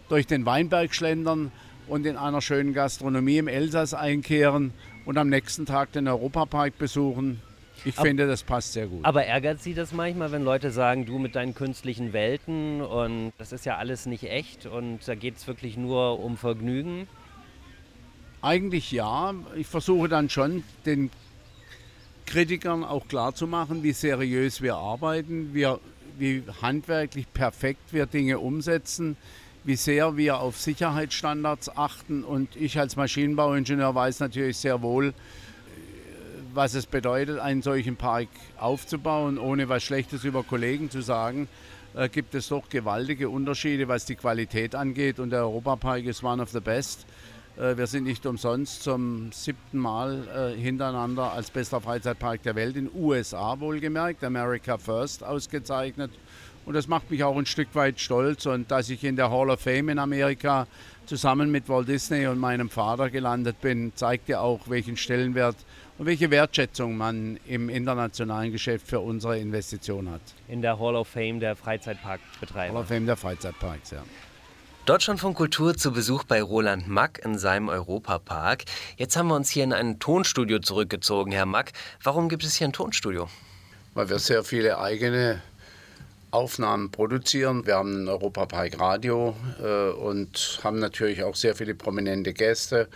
durch 0.10 0.28
den 0.28 0.46
Weinberg 0.46 0.94
schlendern 0.94 1.52
und 1.88 2.06
in 2.06 2.18
einer 2.18 2.42
schönen 2.42 2.74
Gastronomie 2.74 3.38
im 3.38 3.48
Elsass 3.48 3.94
einkehren 3.94 4.72
und 5.06 5.18
am 5.18 5.30
nächsten 5.30 5.66
Tag 5.66 5.92
den 5.94 6.08
Europapark 6.08 6.78
besuchen? 6.78 7.42
Ich 7.86 7.98
aber, 7.98 8.08
finde, 8.08 8.28
das 8.28 8.42
passt 8.42 8.74
sehr 8.74 8.88
gut. 8.88 9.06
Aber 9.06 9.26
ärgert 9.26 9.62
Sie 9.62 9.76
das 9.76 9.94
manchmal, 9.94 10.32
wenn 10.32 10.44
Leute 10.44 10.72
sagen, 10.72 11.06
du 11.06 11.20
mit 11.20 11.36
deinen 11.36 11.54
künstlichen 11.54 12.14
Welten 12.14 12.82
und 12.82 13.32
das 13.38 13.52
ist 13.52 13.66
ja 13.66 13.78
alles 13.78 14.08
nicht 14.08 14.24
echt 14.24 14.66
und 14.66 15.08
da 15.08 15.14
geht 15.14 15.38
es 15.38 15.48
wirklich 15.48 15.78
nur 15.78 16.20
um 16.20 16.36
Vergnügen? 16.36 17.08
Eigentlich 18.42 18.92
ja. 18.92 19.34
Ich 19.56 19.68
versuche 19.68 20.10
dann 20.10 20.30
schon 20.30 20.64
den 20.86 21.12
Kritikern 22.26 22.84
auch 22.84 23.08
klarzumachen, 23.08 23.84
wie 23.84 23.92
seriös 23.92 24.62
wir 24.64 24.76
arbeiten, 24.76 25.54
wir, 25.54 25.80
wie 26.18 26.44
handwerklich 26.62 27.32
perfekt 27.34 27.94
wir 27.94 28.08
Dinge 28.08 28.40
umsetzen, 28.40 29.16
wie 29.64 29.76
sehr 29.76 30.18
wir 30.18 30.40
auf 30.40 30.58
Sicherheitsstandards 30.58 31.78
achten. 31.78 32.24
Und 32.24 32.56
ich 32.56 32.80
als 32.80 32.96
Maschinenbauingenieur 32.96 33.94
weiß 33.94 34.22
natürlich 34.22 34.58
sehr 34.58 34.82
wohl, 34.82 35.14
was 36.56 36.74
es 36.74 36.86
bedeutet, 36.86 37.40
einen 37.40 37.62
solchen 37.62 37.98
Park 37.98 38.30
aufzubauen, 38.58 39.38
ohne 39.38 39.70
was 39.70 39.84
Schlechtes 39.84 40.24
über 40.24 40.44
Kollegen 40.44 40.90
zu 40.90 41.02
sagen, 41.02 41.48
äh, 41.94 42.10
gibt 42.10 42.34
es 42.34 42.48
doch 42.48 42.70
gewaltige 42.70 43.30
Unterschiede, 43.30 43.88
was 43.88 44.06
die 44.06 44.16
Qualität 44.16 44.74
angeht. 44.74 45.20
Und 45.20 45.32
der 45.32 45.42
Europapark 45.42 46.06
ist 46.06 46.24
one 46.24 46.42
of 46.42 46.50
the 46.50 46.60
best. 46.60 47.06
Äh, 47.58 47.78
wir 47.78 47.88
sind 47.88 48.06
nicht 48.06 48.26
umsonst 48.26 48.84
zum 48.84 49.32
siebten 49.32 49.78
Mal 49.78 50.28
äh, 50.56 50.60
hintereinander 50.60 51.34
als 51.34 51.52
bester 51.52 51.82
Freizeitpark 51.82 52.44
der 52.44 52.56
Welt 52.56 52.78
in 52.78 52.90
USA 52.94 53.60
wohlgemerkt, 53.60 54.24
America 54.24 54.78
First 54.78 55.24
ausgezeichnet. 55.24 56.12
Und 56.66 56.74
das 56.74 56.88
macht 56.88 57.12
mich 57.12 57.24
auch 57.24 57.38
ein 57.38 57.46
Stück 57.46 57.76
weit 57.76 58.00
stolz. 58.00 58.46
Und 58.46 58.72
dass 58.72 58.90
ich 58.90 59.04
in 59.04 59.16
der 59.16 59.30
Hall 59.30 59.50
of 59.50 59.60
Fame 59.60 59.90
in 59.90 60.00
Amerika 60.00 60.68
zusammen 61.06 61.52
mit 61.52 61.70
Walt 61.70 61.88
Disney 61.88 62.26
und 62.28 62.40
meinem 62.40 62.70
Vater 62.70 63.10
gelandet 63.10 63.62
bin, 63.62 63.92
zeigt 63.96 64.30
ja 64.30 64.40
auch, 64.40 64.62
welchen 64.68 64.98
Stellenwert 64.98 65.56
und 65.98 66.06
welche 66.06 66.30
Wertschätzung 66.32 66.98
man 66.98 67.40
im 67.48 67.70
internationalen 67.70 68.52
Geschäft 68.52 68.88
für 68.88 69.00
unsere 69.00 69.40
Investition 69.40 70.10
hat. 70.10 70.22
In 70.48 70.62
der 70.62 70.80
Hall 70.80 70.96
of 70.96 71.08
Fame 71.08 71.40
der 71.40 71.56
Freizeitparkbetreiber. 71.56 72.74
Hall 72.74 72.82
of 72.82 72.88
Fame 72.88 73.06
der 73.06 73.18
Freizeitparks, 73.18 73.92
ja. 73.92 74.04
Deutschland 74.86 75.20
von 75.20 75.34
Kultur 75.34 75.76
zu 75.76 75.92
Besuch 75.92 76.26
bei 76.26 76.44
Roland 76.44 76.88
Mack 76.88 77.20
in 77.26 77.40
seinem 77.40 77.70
Europapark. 77.70 78.66
Jetzt 78.98 79.18
haben 79.18 79.30
wir 79.30 79.36
uns 79.36 79.50
hier 79.50 79.64
in 79.64 79.74
ein 79.74 79.98
Tonstudio 80.00 80.60
zurückgezogen, 80.60 81.32
Herr 81.32 81.48
Mack. 81.48 81.72
Warum 82.04 82.30
gibt 82.30 82.44
es 82.44 82.56
hier 82.56 82.68
ein 82.68 82.74
Tonstudio? 82.74 83.28
Weil 83.96 84.10
wir 84.10 84.20
sehr 84.20 84.44
viele 84.44 84.78
eigene 84.78 85.42
Aufnahmen 86.30 86.92
produzieren. 86.92 87.66
Wir 87.66 87.78
haben 87.78 88.04
ein 88.04 88.08
Europapark 88.08 88.80
Radio 88.80 89.36
äh, 89.60 89.90
und 89.90 90.60
haben 90.64 90.78
natürlich 90.78 91.24
auch 91.24 91.36
sehr 91.36 91.56
viele 91.56 91.74
prominente 91.74 92.34
Gäste, 92.34 92.88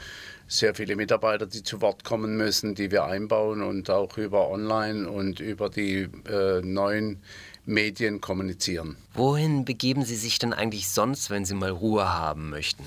sehr 0.49 0.73
viele 0.73 0.95
Mitarbeiter, 0.95 1.45
die 1.45 1.63
zu 1.63 1.79
Wort 1.79 2.03
kommen 2.03 2.35
müssen, 2.35 2.73
die 2.73 2.91
wir 2.91 3.05
einbauen 3.05 3.61
und 3.61 3.89
auch 3.89 4.17
über 4.17 4.49
Online 4.49 5.07
und 5.09 5.39
über 5.39 5.69
die 5.69 6.09
äh, 6.27 6.61
neuen 6.61 7.21
Medien 7.65 8.19
kommunizieren. 8.19 8.97
Wohin 9.13 9.63
begeben 9.63 10.03
Sie 10.03 10.15
sich 10.15 10.39
denn 10.39 10.51
eigentlich 10.51 10.89
sonst, 10.89 11.29
wenn 11.29 11.45
Sie 11.45 11.53
mal 11.53 11.69
Ruhe 11.69 12.11
haben 12.11 12.49
möchten? 12.49 12.83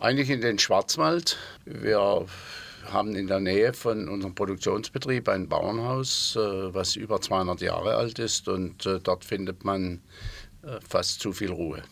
Eigentlich 0.00 0.30
in 0.30 0.40
den 0.40 0.58
Schwarzwald. 0.58 1.38
Wir 1.64 2.26
haben 2.90 3.14
in 3.14 3.28
der 3.28 3.38
Nähe 3.38 3.72
von 3.72 4.08
unserem 4.08 4.34
Produktionsbetrieb 4.34 5.28
ein 5.28 5.48
Bauernhaus, 5.48 6.34
äh, 6.34 6.74
was 6.74 6.96
über 6.96 7.20
200 7.20 7.60
Jahre 7.60 7.94
alt 7.94 8.18
ist 8.18 8.48
und 8.48 8.84
äh, 8.84 8.98
dort 8.98 9.24
findet 9.24 9.64
man 9.64 10.00
fast 10.88 11.20
zu 11.20 11.32
viel 11.32 11.50
Ruhe. 11.50 11.82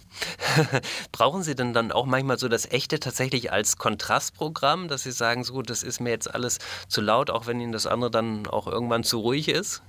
Brauchen 1.12 1.42
Sie 1.42 1.54
denn 1.54 1.72
dann 1.72 1.92
auch 1.92 2.06
manchmal 2.06 2.38
so 2.38 2.48
das 2.48 2.70
Echte 2.70 3.00
tatsächlich 3.00 3.52
als 3.52 3.76
Kontrastprogramm, 3.76 4.88
dass 4.88 5.02
Sie 5.02 5.12
sagen, 5.12 5.44
so, 5.44 5.62
das 5.62 5.82
ist 5.82 6.00
mir 6.00 6.10
jetzt 6.10 6.32
alles 6.32 6.58
zu 6.88 7.00
laut, 7.00 7.30
auch 7.30 7.46
wenn 7.46 7.60
Ihnen 7.60 7.72
das 7.72 7.86
andere 7.86 8.10
dann 8.10 8.46
auch 8.46 8.66
irgendwann 8.66 9.04
zu 9.04 9.20
ruhig 9.20 9.48
ist? 9.48 9.82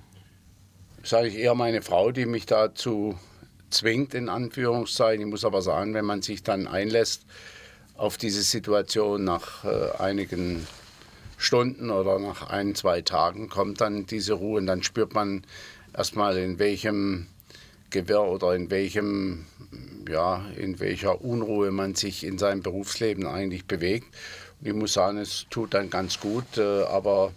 Sage 1.03 1.27
ich 1.27 1.35
eher 1.35 1.55
meine 1.55 1.81
Frau, 1.81 2.11
die 2.11 2.25
mich 2.25 2.45
dazu 2.45 3.17
zwingt, 3.69 4.13
in 4.13 4.29
Anführungszeichen. 4.29 5.25
Ich 5.25 5.31
muss 5.31 5.45
aber 5.45 5.61
sagen, 5.61 5.93
wenn 5.93 6.05
man 6.05 6.21
sich 6.21 6.43
dann 6.43 6.67
einlässt 6.67 7.25
auf 7.95 8.17
diese 8.17 8.41
Situation 8.41 9.23
nach 9.23 9.63
äh, 9.63 9.91
einigen 9.97 10.67
Stunden 11.38 11.89
oder 11.89 12.19
nach 12.19 12.50
ein, 12.50 12.75
zwei 12.75 13.01
Tagen 13.01 13.50
kommt 13.50 13.81
dann 13.81 14.05
diese 14.05 14.33
Ruhe 14.33 14.59
und 14.59 14.67
dann 14.67 14.83
spürt 14.83 15.13
man 15.13 15.43
erstmal, 15.93 16.38
in 16.38 16.59
welchem 16.59 17.27
Gewirr 17.91 18.24
oder 18.24 18.55
in 18.55 18.71
welchem, 18.71 19.45
ja, 20.10 20.43
in 20.57 20.79
welcher 20.79 21.21
Unruhe 21.21 21.71
man 21.71 21.93
sich 21.95 22.24
in 22.24 22.38
seinem 22.38 22.63
Berufsleben 22.63 23.27
eigentlich 23.27 23.65
bewegt. 23.65 24.07
Und 24.60 24.67
ich 24.67 24.74
muss 24.74 24.93
sagen, 24.93 25.17
es 25.17 25.45
tut 25.50 25.74
dann 25.74 25.89
ganz 25.89 26.19
gut, 26.19 26.57
äh, 26.57 26.83
aber 26.83 27.31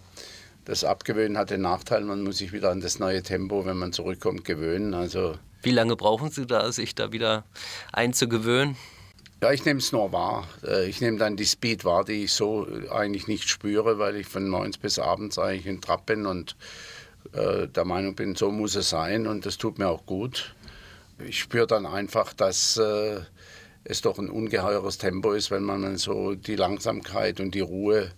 das 0.65 0.83
Abgewöhnen 0.83 1.37
hat 1.37 1.51
den 1.51 1.61
Nachteil, 1.61 2.01
man 2.01 2.23
muss 2.23 2.39
sich 2.39 2.51
wieder 2.51 2.71
an 2.71 2.81
das 2.81 2.97
neue 2.97 3.21
Tempo, 3.21 3.65
wenn 3.65 3.77
man 3.77 3.93
zurückkommt, 3.93 4.45
gewöhnen. 4.45 4.95
Also 4.95 5.35
Wie 5.61 5.71
lange 5.71 5.95
brauchen 5.95 6.31
Sie 6.31 6.47
da, 6.47 6.71
sich 6.71 6.95
da 6.95 7.11
wieder 7.11 7.43
einzugewöhnen? 7.93 8.75
Ja, 9.43 9.51
ich 9.51 9.65
nehme 9.65 9.79
es 9.79 9.91
nur 9.91 10.11
wahr. 10.11 10.47
Äh, 10.63 10.87
ich 10.87 11.01
nehme 11.01 11.17
dann 11.17 11.35
die 11.35 11.45
Speed 11.45 11.85
wahr, 11.85 12.03
die 12.03 12.23
ich 12.23 12.31
so 12.31 12.67
eigentlich 12.89 13.27
nicht 13.27 13.47
spüre, 13.47 13.99
weil 13.99 14.15
ich 14.15 14.27
von 14.27 14.49
morgens 14.49 14.77
bis 14.77 14.97
abends 14.97 15.37
eigentlich 15.37 15.67
in 15.67 15.81
Trab 15.81 16.05
bin 16.05 16.25
und 16.25 16.55
äh, 17.33 17.67
der 17.67 17.85
Meinung 17.85 18.15
bin, 18.15 18.35
so 18.35 18.51
muss 18.51 18.75
es 18.75 18.89
sein 18.89 19.27
und 19.27 19.45
das 19.45 19.57
tut 19.57 19.79
mir 19.79 19.87
auch 19.87 20.05
gut. 20.05 20.55
Ich 21.25 21.39
spüre 21.39 21.67
dann 21.67 21.85
einfach, 21.85 22.33
dass 22.33 22.77
äh, 22.77 23.21
es 23.83 24.01
doch 24.01 24.17
ein 24.19 24.29
ungeheures 24.29 24.97
Tempo 24.97 25.31
ist, 25.31 25.51
wenn 25.51 25.63
man 25.63 25.97
so 25.97 26.35
die 26.35 26.55
Langsamkeit 26.55 27.39
und 27.39 27.55
die 27.55 27.61
Ruhe 27.61 28.11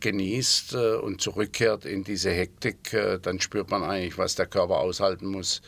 genießt 0.00 0.74
äh, 0.74 0.94
und 0.96 1.20
zurückkehrt 1.20 1.84
in 1.84 2.04
diese 2.04 2.30
Hektik, 2.30 2.92
äh, 2.92 3.18
dann 3.18 3.40
spürt 3.40 3.70
man 3.70 3.82
eigentlich, 3.82 4.18
was 4.18 4.34
der 4.34 4.46
Körper 4.46 4.78
aushalten 4.78 5.26
muss 5.26 5.62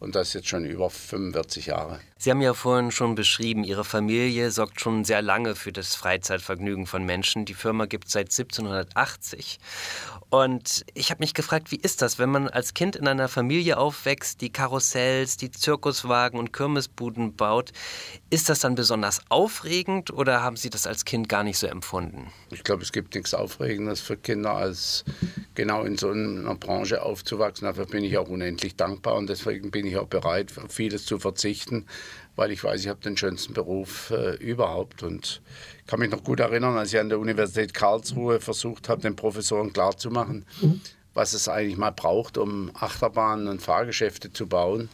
und 0.00 0.14
das 0.14 0.32
jetzt 0.32 0.48
schon 0.48 0.64
über 0.64 0.90
45 0.90 1.66
Jahre. 1.66 2.00
Sie 2.18 2.30
haben 2.30 2.40
ja 2.40 2.54
vorhin 2.54 2.90
schon 2.90 3.14
beschrieben, 3.14 3.64
Ihre 3.64 3.84
Familie 3.84 4.50
sorgt 4.50 4.80
schon 4.80 5.04
sehr 5.04 5.22
lange 5.22 5.54
für 5.54 5.72
das 5.72 5.94
Freizeitvergnügen 5.94 6.86
von 6.86 7.04
Menschen. 7.04 7.44
Die 7.44 7.54
Firma 7.54 7.86
gibt 7.86 8.06
es 8.06 8.12
seit 8.12 8.26
1780. 8.26 9.58
Und 10.30 10.84
ich 10.94 11.10
habe 11.10 11.20
mich 11.20 11.34
gefragt, 11.34 11.72
wie 11.72 11.76
ist 11.76 12.02
das, 12.02 12.18
wenn 12.18 12.30
man 12.30 12.48
als 12.48 12.72
Kind 12.72 12.94
in 12.94 13.08
einer 13.08 13.28
Familie 13.28 13.78
aufwächst, 13.78 14.40
die 14.40 14.50
Karussells, 14.50 15.36
die 15.36 15.50
Zirkuswagen 15.50 16.38
und 16.38 16.52
Kirmesbuden 16.52 17.34
baut? 17.34 17.72
Ist 18.30 18.48
das 18.48 18.60
dann 18.60 18.76
besonders 18.76 19.22
aufregend 19.28 20.12
oder 20.12 20.42
haben 20.42 20.56
Sie 20.56 20.70
das 20.70 20.86
als 20.86 21.04
Kind 21.04 21.28
gar 21.28 21.42
nicht 21.42 21.58
so 21.58 21.66
empfunden? 21.66 22.30
Ich 22.50 22.62
glaube, 22.62 22.82
es 22.82 22.92
gibt 22.92 23.14
nichts 23.14 23.34
Aufregendes 23.34 24.00
für 24.00 24.16
Kinder, 24.16 24.52
als 24.52 25.04
genau 25.54 25.82
in 25.82 25.98
so 25.98 26.10
einer 26.10 26.54
Branche 26.54 27.02
aufzuwachsen. 27.02 27.66
Dafür 27.66 27.86
bin 27.86 28.04
ich 28.04 28.16
auch 28.16 28.28
unendlich 28.28 28.76
dankbar 28.76 29.16
und 29.16 29.28
deswegen 29.28 29.72
bin 29.72 29.84
ich 29.86 29.89
auch 29.98 30.06
bereit, 30.06 30.52
auf 30.62 30.72
vieles 30.72 31.04
zu 31.04 31.18
verzichten, 31.18 31.86
weil 32.36 32.50
ich 32.50 32.62
weiß, 32.62 32.80
ich 32.80 32.88
habe 32.88 33.00
den 33.00 33.16
schönsten 33.16 33.52
Beruf 33.52 34.10
äh, 34.10 34.36
überhaupt. 34.36 35.02
Und 35.02 35.42
ich 35.80 35.86
kann 35.86 36.00
mich 36.00 36.10
noch 36.10 36.24
gut 36.24 36.40
erinnern, 36.40 36.76
als 36.76 36.92
ich 36.92 36.98
an 36.98 37.08
der 37.08 37.18
Universität 37.18 37.74
Karlsruhe 37.74 38.40
versucht 38.40 38.88
habe, 38.88 39.02
den 39.02 39.16
Professoren 39.16 39.72
klarzumachen, 39.72 40.46
mhm. 40.60 40.80
was 41.14 41.32
es 41.32 41.48
eigentlich 41.48 41.76
mal 41.76 41.92
braucht, 41.92 42.38
um 42.38 42.70
Achterbahnen 42.74 43.48
und 43.48 43.60
Fahrgeschäfte 43.62 44.32
zu 44.32 44.46
bauen 44.46 44.88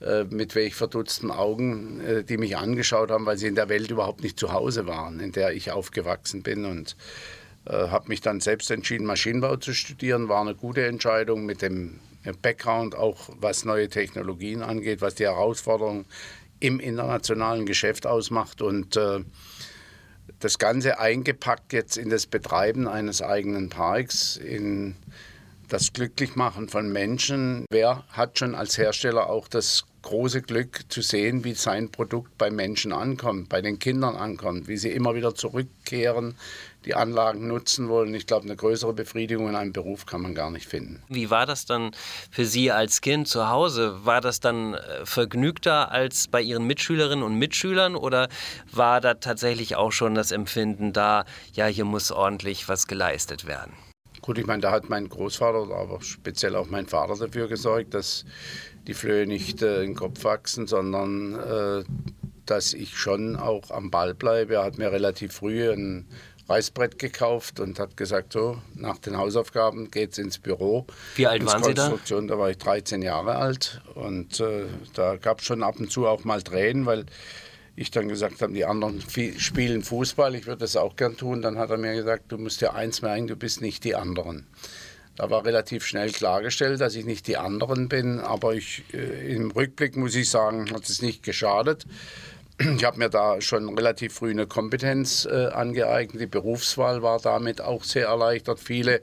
äh, 0.00 0.24
mit 0.24 0.54
welch 0.54 0.74
verdutzten 0.74 1.30
Augen 1.30 2.00
äh, 2.00 2.24
die 2.24 2.38
mich 2.38 2.56
angeschaut 2.56 3.10
haben, 3.10 3.26
weil 3.26 3.36
sie 3.36 3.46
in 3.46 3.54
der 3.54 3.68
Welt 3.68 3.90
überhaupt 3.90 4.22
nicht 4.22 4.38
zu 4.38 4.52
Hause 4.52 4.86
waren, 4.86 5.20
in 5.20 5.32
der 5.32 5.52
ich 5.52 5.72
aufgewachsen 5.72 6.42
bin. 6.42 6.64
Und 6.64 6.96
äh, 7.66 7.72
habe 7.88 8.08
mich 8.08 8.22
dann 8.22 8.40
selbst 8.40 8.70
entschieden, 8.70 9.06
Maschinenbau 9.06 9.56
zu 9.56 9.74
studieren. 9.74 10.28
War 10.28 10.40
eine 10.40 10.54
gute 10.54 10.86
Entscheidung 10.86 11.44
mit 11.44 11.60
dem 11.60 12.00
Background, 12.42 12.94
auch 12.94 13.30
was 13.40 13.64
neue 13.64 13.88
Technologien 13.88 14.62
angeht, 14.62 15.00
was 15.00 15.14
die 15.14 15.24
Herausforderungen 15.24 16.04
im 16.60 16.80
internationalen 16.80 17.66
Geschäft 17.66 18.06
ausmacht. 18.06 18.62
Und 18.62 18.96
äh, 18.96 19.20
das 20.38 20.58
Ganze 20.58 20.98
eingepackt 20.98 21.72
jetzt 21.72 21.96
in 21.96 22.10
das 22.10 22.26
Betreiben 22.26 22.86
eines 22.86 23.22
eigenen 23.22 23.68
Parks, 23.68 24.36
in 24.36 24.96
das 25.68 25.92
Glücklichmachen 25.92 26.68
von 26.68 26.92
Menschen. 26.92 27.64
Wer 27.70 28.04
hat 28.10 28.38
schon 28.38 28.54
als 28.54 28.76
Hersteller 28.76 29.28
auch 29.28 29.48
das 29.48 29.84
große 30.02 30.42
Glück 30.42 30.80
zu 30.88 31.02
sehen, 31.02 31.44
wie 31.44 31.54
sein 31.54 31.90
Produkt 31.90 32.36
bei 32.38 32.50
Menschen 32.50 32.92
ankommt, 32.92 33.48
bei 33.48 33.60
den 33.60 33.78
Kindern 33.78 34.16
ankommt, 34.16 34.68
wie 34.68 34.76
sie 34.76 34.90
immer 34.90 35.14
wieder 35.14 35.34
zurückkehren, 35.34 36.36
die 36.84 36.94
Anlagen 36.94 37.46
nutzen 37.46 37.88
wollen. 37.88 38.14
Ich 38.14 38.26
glaube, 38.26 38.46
eine 38.46 38.56
größere 38.56 38.92
Befriedigung 38.92 39.48
in 39.48 39.56
einem 39.56 39.72
Beruf 39.72 40.06
kann 40.06 40.22
man 40.22 40.34
gar 40.34 40.50
nicht 40.50 40.66
finden. 40.66 41.02
Wie 41.08 41.30
war 41.30 41.46
das 41.46 41.66
dann 41.66 41.90
für 42.30 42.46
Sie 42.46 42.70
als 42.70 43.00
Kind 43.00 43.28
zu 43.28 43.48
Hause? 43.48 44.04
War 44.04 44.20
das 44.20 44.40
dann 44.40 44.74
äh, 44.74 45.04
vergnügter 45.04 45.90
als 45.90 46.28
bei 46.28 46.40
Ihren 46.40 46.66
Mitschülerinnen 46.66 47.24
und 47.24 47.34
Mitschülern 47.34 47.96
oder 47.96 48.28
war 48.72 49.00
da 49.00 49.14
tatsächlich 49.14 49.76
auch 49.76 49.92
schon 49.92 50.14
das 50.14 50.32
Empfinden 50.32 50.92
da, 50.92 51.24
ja, 51.52 51.66
hier 51.66 51.84
muss 51.84 52.10
ordentlich 52.10 52.68
was 52.68 52.86
geleistet 52.86 53.46
werden? 53.46 53.72
Gut, 54.30 54.38
ich 54.38 54.46
meine, 54.46 54.62
da 54.62 54.70
hat 54.70 54.88
mein 54.88 55.08
Großvater, 55.08 55.74
aber 55.74 56.00
speziell 56.02 56.54
auch 56.54 56.68
mein 56.68 56.86
Vater 56.86 57.16
dafür 57.16 57.48
gesorgt, 57.48 57.94
dass 57.94 58.24
die 58.86 58.94
Flöhe 58.94 59.26
nicht 59.26 59.60
äh, 59.60 59.80
in 59.80 59.88
den 59.88 59.96
Kopf 59.96 60.22
wachsen, 60.22 60.68
sondern 60.68 61.34
äh, 61.34 61.82
dass 62.46 62.72
ich 62.72 62.96
schon 62.96 63.34
auch 63.34 63.72
am 63.72 63.90
Ball 63.90 64.14
bleibe. 64.14 64.54
Er 64.54 64.62
hat 64.62 64.78
mir 64.78 64.92
relativ 64.92 65.32
früh 65.32 65.68
ein 65.68 66.06
Reißbrett 66.48 67.00
gekauft 67.00 67.58
und 67.58 67.80
hat 67.80 67.96
gesagt, 67.96 68.32
so, 68.32 68.58
nach 68.76 68.98
den 68.98 69.16
Hausaufgaben 69.16 69.90
geht 69.90 70.12
es 70.12 70.18
ins 70.18 70.38
Büro. 70.38 70.86
Wie 71.16 71.26
alt 71.26 71.44
waren 71.44 71.64
Sie 71.64 71.74
da? 71.74 71.88
Da 71.88 72.38
war 72.38 72.50
ich 72.50 72.58
13 72.58 73.02
Jahre 73.02 73.34
alt 73.34 73.80
und 73.96 74.38
äh, 74.38 74.66
da 74.94 75.16
gab 75.16 75.40
es 75.40 75.46
schon 75.46 75.64
ab 75.64 75.80
und 75.80 75.90
zu 75.90 76.06
auch 76.06 76.22
mal 76.22 76.40
Tränen, 76.40 76.86
weil 76.86 77.06
ich 77.76 77.90
dann 77.90 78.08
gesagt 78.08 78.42
habe, 78.42 78.52
die 78.52 78.64
anderen 78.64 79.02
spielen 79.38 79.82
Fußball, 79.82 80.34
ich 80.34 80.46
würde 80.46 80.60
das 80.60 80.76
auch 80.76 80.96
gern 80.96 81.16
tun. 81.16 81.42
Dann 81.42 81.58
hat 81.58 81.70
er 81.70 81.78
mir 81.78 81.94
gesagt, 81.94 82.30
du 82.32 82.38
musst 82.38 82.60
dir 82.60 82.74
eins 82.74 83.02
merken, 83.02 83.26
du 83.26 83.36
bist 83.36 83.60
nicht 83.60 83.84
die 83.84 83.94
anderen. 83.94 84.46
Da 85.16 85.30
war 85.30 85.44
relativ 85.44 85.84
schnell 85.84 86.10
klargestellt, 86.12 86.80
dass 86.80 86.94
ich 86.94 87.04
nicht 87.04 87.26
die 87.26 87.36
anderen 87.36 87.88
bin, 87.88 88.20
aber 88.20 88.54
ich, 88.54 88.84
äh, 88.92 89.34
im 89.34 89.50
Rückblick 89.50 89.96
muss 89.96 90.14
ich 90.14 90.30
sagen, 90.30 90.70
hat 90.72 90.88
es 90.88 91.02
nicht 91.02 91.22
geschadet. 91.22 91.84
Ich 92.62 92.84
habe 92.84 92.98
mir 92.98 93.08
da 93.08 93.40
schon 93.40 93.74
relativ 93.74 94.12
früh 94.12 94.32
eine 94.32 94.46
Kompetenz 94.46 95.24
äh, 95.24 95.46
angeeignet. 95.46 96.20
Die 96.20 96.26
Berufswahl 96.26 97.02
war 97.02 97.18
damit 97.18 97.62
auch 97.62 97.84
sehr 97.84 98.08
erleichtert. 98.08 98.60
Viele 98.60 99.00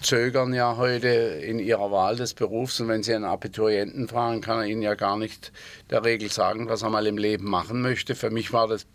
zögern 0.00 0.54
ja 0.54 0.76
heute 0.76 1.08
in 1.08 1.58
ihrer 1.58 1.90
Wahl 1.90 2.14
des 2.14 2.32
Berufs 2.34 2.78
und 2.78 2.86
wenn 2.86 3.02
Sie 3.02 3.12
einen 3.12 3.24
Abiturienten 3.24 4.06
fragen, 4.06 4.40
kann 4.40 4.60
er 4.60 4.66
Ihnen 4.66 4.82
ja 4.82 4.94
gar 4.94 5.16
nicht 5.16 5.50
der 5.90 6.04
Regel 6.04 6.30
sagen, 6.30 6.68
was 6.68 6.82
er 6.82 6.90
mal 6.90 7.04
im 7.08 7.18
Leben 7.18 7.50
machen 7.50 7.82
möchte. 7.82 8.14
Für 8.14 8.30
mich 8.30 8.52
war 8.52 8.68
das 8.68 8.86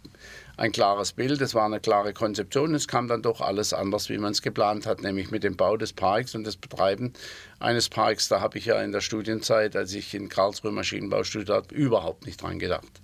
ein 0.56 0.72
klares 0.72 1.12
Bild, 1.12 1.42
es 1.42 1.54
war 1.54 1.66
eine 1.66 1.82
klare 1.82 2.14
Konzeption. 2.14 2.76
Es 2.76 2.88
kam 2.88 3.10
dann 3.10 3.22
doch 3.22 3.42
alles 3.42 3.74
anders, 3.74 4.08
wie 4.08 4.20
man 4.20 4.32
es 4.32 4.42
geplant 4.42 4.86
hat, 4.86 5.02
nämlich 5.02 5.32
mit 5.32 5.44
dem 5.44 5.58
Bau 5.58 5.76
des 5.76 5.92
Parks 5.92 6.34
und 6.34 6.46
das 6.46 6.56
Betreiben 6.56 7.12
eines 7.60 7.90
Parks. 7.90 8.30
Da 8.30 8.40
habe 8.40 8.58
ich 8.58 8.68
ja 8.68 8.82
in 8.82 8.94
der 8.94 9.02
Studienzeit, 9.02 9.76
als 9.76 9.94
ich 9.94 10.14
in 10.14 10.30
Karlsruhe 10.30 10.72
Maschinenbau 10.72 11.26
studiert 11.26 11.50
habe, 11.50 11.76
überhaupt 11.76 12.26
nicht 12.26 12.42
dran 12.42 12.58
gedacht. 12.58 13.02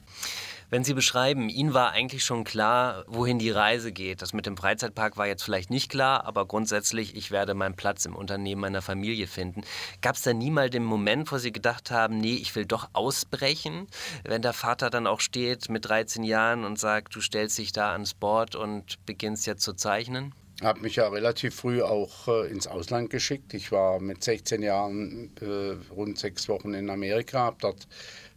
Wenn 0.74 0.84
Sie 0.84 0.96
beschreiben, 0.96 1.50
Ihnen 1.50 1.76
war 1.76 1.92
eigentlich 1.92 2.26
schon 2.26 2.44
klar, 2.44 3.06
wohin 3.06 3.38
die 3.38 3.52
Reise 3.52 3.92
geht. 3.92 4.24
Das 4.24 4.34
mit 4.34 4.48
dem 4.48 4.58
Freizeitpark 4.58 5.18
war 5.18 5.28
jetzt 5.28 5.44
vielleicht 5.44 5.70
nicht 5.70 5.92
klar, 5.92 6.26
aber 6.26 6.48
grundsätzlich, 6.48 7.16
ich 7.16 7.30
werde 7.30 7.54
meinen 7.54 7.76
Platz 7.76 8.08
im 8.08 8.16
Unternehmen 8.16 8.62
meiner 8.62 8.82
Familie 8.82 9.28
finden. 9.28 9.62
Gab 10.02 10.16
es 10.16 10.24
da 10.24 10.34
nie 10.34 10.50
mal 10.50 10.72
den 10.72 10.84
Moment, 10.84 11.32
wo 11.32 11.38
Sie 11.38 11.52
gedacht 11.52 11.92
haben, 11.92 12.18
nee, 12.18 12.38
ich 12.38 12.56
will 12.56 12.66
doch 12.66 12.90
ausbrechen? 12.94 13.86
Wenn 14.24 14.42
der 14.42 14.54
Vater 14.54 14.90
dann 14.90 15.06
auch 15.06 15.20
steht 15.20 15.70
mit 15.70 15.88
13 15.88 16.24
Jahren 16.24 16.64
und 16.64 16.80
sagt, 16.80 17.16
du 17.16 17.22
stellst 17.22 17.60
dich 17.60 17.72
da 17.72 17.92
ans 17.92 18.16
Board 18.16 18.56
und 18.56 18.98
beginnst 19.06 19.46
jetzt 19.46 19.62
zu 19.62 19.74
zeichnen? 19.74 20.34
Ich 20.60 20.64
habe 20.64 20.80
mich 20.82 20.96
ja 20.96 21.08
relativ 21.08 21.56
früh 21.56 21.82
auch 21.84 22.28
äh, 22.28 22.48
ins 22.48 22.68
Ausland 22.68 23.10
geschickt. 23.10 23.54
Ich 23.54 23.72
war 23.72 24.00
mit 24.00 24.24
16 24.24 24.64
Jahren 24.64 25.32
äh, 25.42 25.76
rund 25.94 26.18
sechs 26.18 26.48
Wochen 26.48 26.74
in 26.74 26.90
Amerika, 26.90 27.40
habe 27.42 27.58
dort 27.60 27.88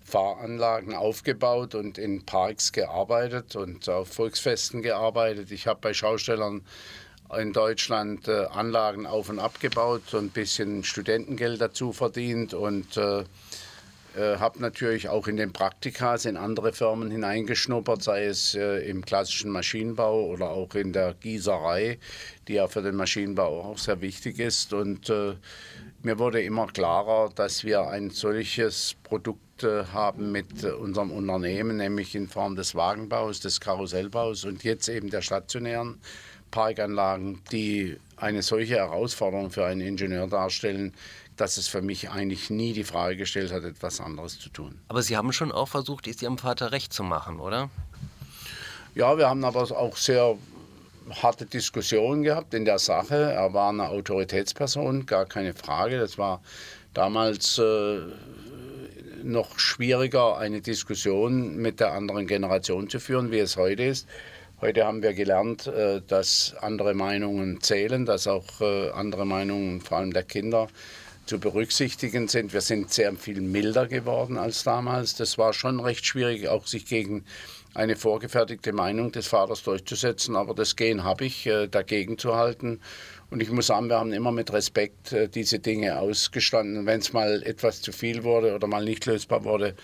Fahranlagen 0.07 0.95
aufgebaut 0.95 1.75
und 1.75 1.99
in 1.99 2.25
Parks 2.25 2.73
gearbeitet 2.73 3.57
und 3.57 3.89
auf 3.89 4.09
Volksfesten 4.09 4.83
gearbeitet. 4.83 5.51
Ich 5.51 5.67
habe 5.67 5.81
bei 5.81 5.95
Schaustellern 5.95 6.63
in 7.37 7.53
Deutschland 7.53 8.29
äh, 8.29 8.47
Anlagen 8.47 9.07
auf 9.07 9.29
und 9.29 9.41
abgebaut 9.41 10.15
und 10.15 10.27
ein 10.27 10.31
bisschen 10.31 10.85
Studentengeld 10.85 11.61
dazu 11.61 11.93
verdient 11.93 12.55
und 12.55 12.97
äh, 12.97 13.25
äh, 14.17 14.39
habe 14.39 14.61
natürlich 14.61 15.09
auch 15.09 15.27
in 15.27 15.37
den 15.37 15.53
Praktikas 15.53 16.25
in 16.25 16.37
andere 16.37 16.73
Firmen 16.73 17.11
hineingeschnuppert, 17.11 18.03
sei 18.03 18.25
es 18.25 18.55
äh, 18.55 18.79
im 18.89 19.05
klassischen 19.05 19.51
Maschinenbau 19.51 20.27
oder 20.27 20.51
auch 20.51 20.75
in 20.75 20.93
der 20.93 21.15
Gießerei, 21.15 21.99
die 22.49 22.55
ja 22.55 22.67
für 22.67 22.83
den 22.83 22.97
Maschinenbau 22.97 23.63
auch 23.63 23.79
sehr 23.79 24.01
wichtig 24.01 24.39
ist. 24.39 24.73
Und 24.73 25.11
äh, 25.11 25.35
mir 26.03 26.19
wurde 26.19 26.43
immer 26.43 26.67
klarer, 26.67 27.31
dass 27.35 27.65
wir 27.65 27.89
ein 27.89 28.11
solches 28.11 28.95
Produkt 29.03 29.43
haben 29.63 30.33
mit 30.33 30.65
unserem 30.65 31.11
Unternehmen, 31.11 31.79
nämlich 31.79 32.15
in 32.15 32.29
Form 32.29 32.57
des 32.57 32.75
Wagenbaus, 32.75 33.41
des 33.41 33.59
Karussellbaus 33.59 34.45
und 34.45 34.65
jetzt 34.65 34.87
eben 34.87 35.09
der 35.09 35.23
stationären 35.23 35.99
Parkanlagen, 36.51 37.41
die 37.53 37.97
eine 38.17 38.43
solche 38.43 38.77
Herausforderung 38.77 39.51
für 39.51 39.67
einen 39.67 39.81
Ingenieur 39.81 40.27
darstellen, 40.27 40.93
dass 41.37 41.57
es 41.57 41.69
für 41.69 41.83
mich 41.83 42.11
eigentlich 42.11 42.51
nie 42.51 42.73
die 42.73 42.85
Frage 42.85 43.17
gestellt 43.17 43.53
hat, 43.53 43.65
etwas 43.65 44.01
anderes 44.01 44.39
zu 44.39 44.49
tun. 44.49 44.81
Aber 44.89 45.03
Sie 45.03 45.17
haben 45.17 45.33
schon 45.33 45.53
auch 45.53 45.69
versucht, 45.69 46.07
es 46.07 46.23
Ihrem 46.23 46.39
Vater 46.39 46.73
recht 46.73 46.93
zu 46.93 47.03
machen, 47.03 47.41
oder? 47.41 47.71
Ja, 48.95 49.19
wir 49.19 49.29
haben 49.29 49.45
aber 49.45 49.63
auch 49.63 49.97
sehr 49.97 50.37
harte 51.11 51.47
Diskussionen 51.47 52.23
gehabt 52.23 52.55
in 52.55 52.65
der 52.65 52.79
Sache. 52.79 53.33
Er 53.33 53.53
war 53.53 53.71
eine 53.71 53.89
Autoritätsperson, 53.89 55.07
gar 55.07 55.27
keine 55.27 55.55
Frage. 55.55 55.99
Das 55.99 56.19
war 56.19 56.41
damals 56.95 57.59
äh, 57.59 58.01
noch 59.23 59.59
schwieriger, 59.59 60.39
eine 60.39 60.61
Diskussion 60.61 61.57
mit 61.57 61.81
der 61.81 61.93
anderen 61.93 62.27
Generation 62.27 62.89
zu 62.89 62.99
führen, 62.99 63.31
wie 63.31 63.39
es 63.39 63.57
heute 63.57 63.85
ist. 63.85 64.07
Heute 64.61 64.87
haben 64.87 65.03
wir 65.03 65.13
gelernt, 65.13 65.67
äh, 65.67 66.01
dass 66.07 66.55
andere 66.61 66.95
Meinungen 66.95 67.61
zählen, 67.61 68.07
dass 68.07 68.27
auch 68.27 68.61
äh, 68.61 68.91
andere 68.91 69.27
Meinungen, 69.27 69.83
vor 69.83 69.99
allem 69.99 70.15
der 70.15 70.23
Kinder, 70.23 70.69
zu 71.27 71.39
berücksichtigen 71.39 72.29
sind. 72.29 72.53
Wir 72.53 72.61
sind 72.61 72.93
sehr 72.93 73.15
viel 73.15 73.41
milder 73.41 73.87
geworden 73.87 74.39
als 74.39 74.63
damals. 74.63 75.17
Das 75.17 75.39
war 75.39 75.53
schon 75.53 75.81
recht 75.81 76.07
schwierig, 76.07 76.49
auch 76.49 76.67
sich 76.67 76.87
gegen 76.87 77.25
eine 77.75 77.97
vorgefertigte 77.97 78.73
Meinung 78.73 79.13
des 79.13 79.27
Vaters 79.27 79.63
durchzusetzen. 79.63 80.37
Aber 80.37 80.55
das 80.55 80.77
Gehen 80.77 81.05
habe 81.05 81.27
ich, 81.27 81.47
äh, 81.47 81.67
dagegen 81.67 82.17
zu 82.17 82.37
halten. 82.37 82.81
Und 83.31 83.43
ich 83.43 83.51
muss 83.51 83.67
sagen, 83.67 83.89
wir 83.89 83.99
haben 83.99 84.13
immer 84.13 84.33
mit 84.33 84.53
Respekt 84.53 85.13
äh, 85.13 85.29
diese 85.29 85.59
Dinge 85.59 85.99
ausgestanden. 85.99 86.87
Wenn 86.87 87.01
es 87.01 87.13
mal 87.13 87.43
etwas 87.43 87.83
zu 87.83 87.93
viel 87.93 88.25
wurde 88.25 88.55
oder 88.55 88.67
mal 88.67 88.85
nicht 88.85 89.05
lösbar 89.05 89.45
wurde, 89.45 89.75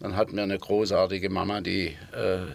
dann 0.00 0.16
hatten 0.16 0.36
wir 0.36 0.42
eine 0.42 0.58
großartige 0.58 1.28
Mama, 1.28 1.60
die 1.60 1.96
äh, 2.12 2.46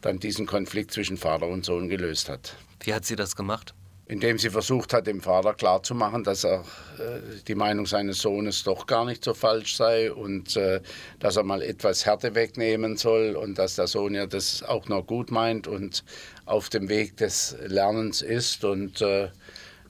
dann 0.00 0.18
diesen 0.18 0.46
Konflikt 0.46 0.92
zwischen 0.92 1.16
Vater 1.16 1.46
und 1.46 1.64
Sohn 1.64 1.88
gelöst 1.88 2.28
hat. 2.28 2.56
Wie 2.80 2.94
hat 2.94 3.04
sie 3.04 3.16
das 3.16 3.36
gemacht? 3.36 3.74
Indem 4.10 4.38
sie 4.38 4.50
versucht 4.50 4.92
hat, 4.92 5.06
dem 5.06 5.20
Vater 5.20 5.54
klarzumachen, 5.54 6.24
dass 6.24 6.42
er 6.42 6.64
äh, 6.98 7.20
die 7.46 7.54
Meinung 7.54 7.86
seines 7.86 8.18
Sohnes 8.18 8.64
doch 8.64 8.88
gar 8.88 9.04
nicht 9.04 9.22
so 9.22 9.34
falsch 9.34 9.76
sei 9.76 10.12
und 10.12 10.56
äh, 10.56 10.80
dass 11.20 11.36
er 11.36 11.44
mal 11.44 11.62
etwas 11.62 12.04
Härte 12.04 12.34
wegnehmen 12.34 12.96
soll 12.96 13.36
und 13.36 13.56
dass 13.56 13.76
der 13.76 13.86
Sohn 13.86 14.14
ja 14.14 14.26
das 14.26 14.64
auch 14.64 14.88
noch 14.88 15.06
gut 15.06 15.30
meint 15.30 15.68
und 15.68 16.02
auf 16.44 16.68
dem 16.70 16.88
Weg 16.88 17.18
des 17.18 17.56
Lernens 17.64 18.20
ist 18.20 18.64
und 18.64 19.00
äh, 19.00 19.28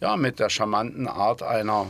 ja, 0.03 0.17
mit 0.19 0.39
der 0.39 0.51
charmanten 0.51 1.09
Art 1.09 1.43
einer 1.43 1.87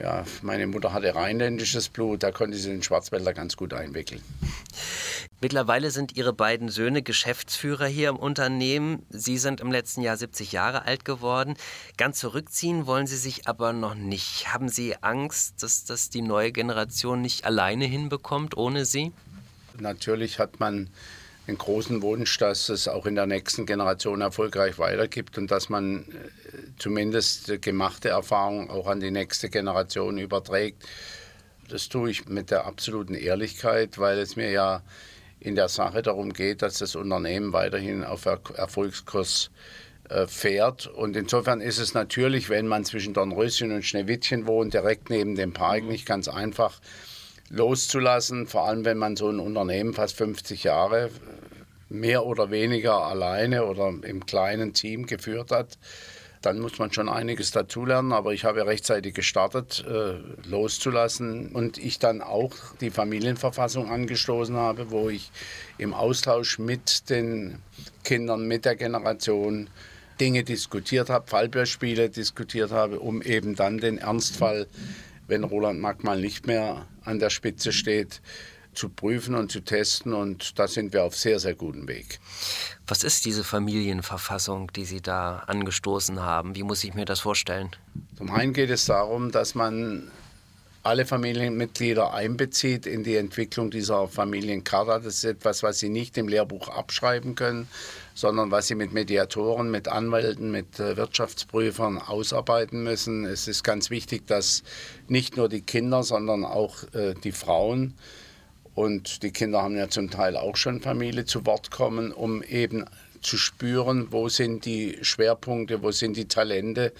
ja, 0.00 0.24
meine 0.42 0.66
Mutter 0.66 0.92
hatte 0.92 1.14
rheinländisches 1.14 1.88
Blut, 1.88 2.22
da 2.22 2.30
konnte 2.30 2.56
sie 2.56 2.70
den 2.70 2.82
Schwarzwälder 2.82 3.34
ganz 3.34 3.56
gut 3.56 3.72
einwickeln. 3.72 4.22
Mittlerweile 5.40 5.92
sind 5.92 6.16
Ihre 6.16 6.32
beiden 6.32 6.68
Söhne 6.68 7.02
Geschäftsführer 7.02 7.86
hier 7.86 8.08
im 8.08 8.16
Unternehmen. 8.16 9.06
Sie 9.10 9.38
sind 9.38 9.60
im 9.60 9.70
letzten 9.70 10.02
Jahr 10.02 10.16
70 10.16 10.50
Jahre 10.50 10.84
alt 10.84 11.04
geworden. 11.04 11.54
Ganz 11.96 12.18
zurückziehen 12.18 12.86
wollen 12.86 13.06
Sie 13.06 13.16
sich 13.16 13.46
aber 13.46 13.72
noch 13.72 13.94
nicht. 13.94 14.52
Haben 14.52 14.68
Sie 14.68 14.96
Angst, 15.00 15.62
dass 15.62 15.84
das 15.84 16.10
die 16.10 16.22
neue 16.22 16.50
Generation 16.50 17.20
nicht 17.20 17.44
alleine 17.44 17.84
hinbekommt 17.84 18.56
ohne 18.56 18.84
Sie? 18.84 19.12
Natürlich 19.78 20.40
hat 20.40 20.58
man 20.58 20.90
den 21.48 21.58
großen 21.58 22.02
Wunsch, 22.02 22.36
dass 22.38 22.68
es 22.68 22.86
auch 22.86 23.06
in 23.06 23.14
der 23.14 23.26
nächsten 23.26 23.64
Generation 23.64 24.20
erfolgreich 24.20 24.78
weitergibt 24.78 25.38
und 25.38 25.50
dass 25.50 25.70
man 25.70 26.02
äh, 26.02 26.04
zumindest 26.78 27.60
gemachte 27.62 28.10
Erfahrungen 28.10 28.70
auch 28.70 28.86
an 28.86 29.00
die 29.00 29.10
nächste 29.10 29.48
Generation 29.48 30.18
überträgt. 30.18 30.84
Das 31.68 31.88
tue 31.88 32.10
ich 32.10 32.28
mit 32.28 32.50
der 32.50 32.66
absoluten 32.66 33.14
Ehrlichkeit, 33.14 33.98
weil 33.98 34.18
es 34.18 34.36
mir 34.36 34.50
ja 34.50 34.82
in 35.40 35.54
der 35.54 35.68
Sache 35.68 36.02
darum 36.02 36.32
geht, 36.32 36.62
dass 36.62 36.78
das 36.78 36.94
Unternehmen 36.94 37.52
weiterhin 37.52 38.04
auf 38.04 38.26
Erfolgskurs 38.26 39.50
äh, 40.10 40.26
fährt. 40.26 40.86
Und 40.86 41.16
insofern 41.16 41.62
ist 41.62 41.78
es 41.78 41.94
natürlich, 41.94 42.50
wenn 42.50 42.66
man 42.66 42.84
zwischen 42.84 43.14
Dornröschen 43.14 43.72
und 43.72 43.84
Schneewittchen 43.84 44.46
wohnt, 44.46 44.74
direkt 44.74 45.08
neben 45.08 45.34
dem 45.34 45.54
Park, 45.54 45.84
mhm. 45.84 45.88
nicht 45.88 46.06
ganz 46.06 46.28
einfach 46.28 46.80
loszulassen, 47.50 48.46
vor 48.46 48.66
allem 48.66 48.84
wenn 48.84 48.98
man 48.98 49.16
so 49.16 49.28
ein 49.28 49.40
Unternehmen 49.40 49.94
fast 49.94 50.16
50 50.16 50.64
Jahre 50.64 51.10
mehr 51.88 52.26
oder 52.26 52.50
weniger 52.50 53.04
alleine 53.04 53.64
oder 53.64 53.92
im 54.02 54.26
kleinen 54.26 54.74
Team 54.74 55.06
geführt 55.06 55.50
hat 55.50 55.78
dann 56.42 56.60
muss 56.60 56.78
man 56.78 56.92
schon 56.92 57.08
einiges 57.08 57.50
dazulernen. 57.50 58.12
Aber 58.12 58.32
ich 58.32 58.44
habe 58.44 58.66
rechtzeitig 58.66 59.14
gestartet, 59.14 59.84
äh, 59.88 60.14
loszulassen 60.48 61.50
und 61.52 61.78
ich 61.78 61.98
dann 61.98 62.22
auch 62.22 62.52
die 62.80 62.90
Familienverfassung 62.90 63.90
angestoßen 63.90 64.56
habe, 64.56 64.90
wo 64.90 65.08
ich 65.08 65.30
im 65.78 65.94
Austausch 65.94 66.58
mit 66.58 67.10
den 67.10 67.58
Kindern, 68.04 68.46
mit 68.46 68.64
der 68.64 68.76
Generation 68.76 69.68
Dinge 70.20 70.42
diskutiert 70.42 71.10
habe, 71.10 71.28
Fallbeispiele 71.28 72.10
diskutiert 72.10 72.72
habe, 72.72 72.98
um 72.98 73.22
eben 73.22 73.54
dann 73.54 73.78
den 73.78 73.98
Ernstfall, 73.98 74.66
wenn 75.28 75.44
Roland 75.44 75.80
Mack 75.80 76.02
mal 76.02 76.20
nicht 76.20 76.46
mehr 76.46 76.86
an 77.04 77.18
der 77.20 77.30
Spitze 77.30 77.72
steht, 77.72 78.20
zu 78.74 78.88
prüfen 78.88 79.34
und 79.34 79.52
zu 79.52 79.60
testen. 79.60 80.12
Und 80.12 80.58
da 80.58 80.68
sind 80.68 80.92
wir 80.92 81.04
auf 81.04 81.16
sehr, 81.16 81.38
sehr 81.38 81.54
gutem 81.54 81.86
Weg. 81.88 82.18
Was 82.86 83.04
ist 83.04 83.24
diese 83.24 83.44
Familienverfassung, 83.44 84.72
die 84.72 84.84
Sie 84.84 85.00
da 85.00 85.44
angestoßen 85.46 86.20
haben? 86.20 86.54
Wie 86.54 86.62
muss 86.62 86.84
ich 86.84 86.94
mir 86.94 87.04
das 87.04 87.20
vorstellen? 87.20 87.70
Zum 88.16 88.30
einen 88.30 88.52
geht 88.52 88.70
es 88.70 88.86
darum, 88.86 89.30
dass 89.30 89.54
man 89.54 90.10
alle 90.82 91.04
Familienmitglieder 91.06 92.14
einbezieht 92.14 92.86
in 92.86 93.04
die 93.04 93.16
Entwicklung 93.16 93.70
dieser 93.70 94.08
Familiencharta. 94.08 94.98
Das 94.98 95.16
ist 95.16 95.24
etwas, 95.24 95.62
was 95.62 95.78
Sie 95.78 95.88
nicht 95.88 96.16
im 96.16 96.28
Lehrbuch 96.28 96.68
abschreiben 96.68 97.34
können, 97.34 97.68
sondern 98.14 98.50
was 98.50 98.68
Sie 98.68 98.74
mit 98.74 98.92
Mediatoren, 98.92 99.70
mit 99.70 99.88
Anwälten, 99.88 100.50
mit 100.50 100.78
äh, 100.80 100.96
Wirtschaftsprüfern 100.96 101.98
ausarbeiten 101.98 102.82
müssen. 102.82 103.24
Es 103.24 103.48
ist 103.48 103.64
ganz 103.64 103.90
wichtig, 103.90 104.26
dass 104.26 104.62
nicht 105.08 105.36
nur 105.36 105.48
die 105.48 105.62
Kinder, 105.62 106.02
sondern 106.02 106.44
auch 106.44 106.84
äh, 106.94 107.14
die 107.14 107.32
Frauen 107.32 107.94
und 108.78 109.24
die 109.24 109.32
Kinder 109.32 109.62
haben 109.62 109.76
ja 109.76 109.88
zum 109.88 110.08
Teil 110.08 110.36
auch 110.36 110.56
schon 110.56 110.80
Familie 110.80 111.24
zu 111.24 111.44
Wort 111.46 111.72
kommen, 111.72 112.12
um 112.12 112.44
eben 112.44 112.84
zu 113.20 113.36
spüren, 113.36 114.12
wo 114.12 114.28
sind 114.28 114.64
die 114.64 114.98
Schwerpunkte, 115.02 115.82
wo 115.82 115.90
sind 115.90 116.16
die 116.16 116.28
Talente, 116.28 116.92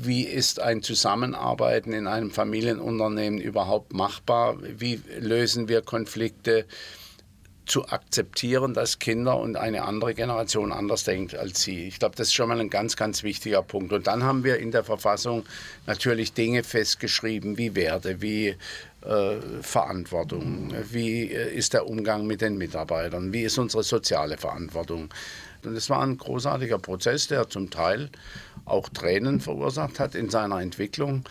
wie 0.00 0.22
ist 0.22 0.60
ein 0.60 0.82
Zusammenarbeiten 0.82 1.92
in 1.92 2.06
einem 2.06 2.30
Familienunternehmen 2.30 3.40
überhaupt 3.40 3.92
machbar, 3.92 4.56
wie 4.60 5.00
lösen 5.18 5.68
wir 5.68 5.82
Konflikte, 5.82 6.66
zu 7.68 7.86
akzeptieren, 7.86 8.74
dass 8.74 8.98
Kinder 8.98 9.38
und 9.38 9.56
eine 9.56 9.84
andere 9.84 10.14
Generation 10.14 10.72
anders 10.72 11.04
denkt 11.04 11.34
als 11.34 11.60
sie. 11.60 11.86
Ich 11.86 11.98
glaube, 11.98 12.16
das 12.16 12.28
ist 12.28 12.34
schon 12.34 12.48
mal 12.48 12.58
ein 12.58 12.70
ganz, 12.70 12.96
ganz 12.96 13.22
wichtiger 13.22 13.62
Punkt. 13.62 13.92
Und 13.92 14.06
dann 14.06 14.24
haben 14.24 14.42
wir 14.42 14.58
in 14.58 14.70
der 14.70 14.84
Verfassung 14.84 15.44
natürlich 15.86 16.32
Dinge 16.32 16.64
festgeschrieben 16.64 17.58
wie 17.58 17.74
Werte, 17.74 18.20
wie 18.22 18.56
äh, 19.02 19.36
Verantwortung, 19.60 20.72
wie 20.90 21.30
äh, 21.30 21.54
ist 21.54 21.74
der 21.74 21.86
Umgang 21.86 22.26
mit 22.26 22.40
den 22.40 22.56
Mitarbeitern, 22.56 23.32
wie 23.32 23.42
ist 23.42 23.58
unsere 23.58 23.82
soziale 23.82 24.38
Verantwortung. 24.38 25.10
Und 25.62 25.76
es 25.76 25.90
war 25.90 26.02
ein 26.02 26.16
großartiger 26.16 26.78
Prozess, 26.78 27.28
der 27.28 27.48
zum 27.48 27.70
Teil 27.70 28.10
auch 28.70 28.88
Tränen 28.88 29.40
verursacht 29.40 30.00
hat 30.00 30.14
in 30.14 30.30
seiner 30.30 30.60
Entwicklung. 30.60 31.24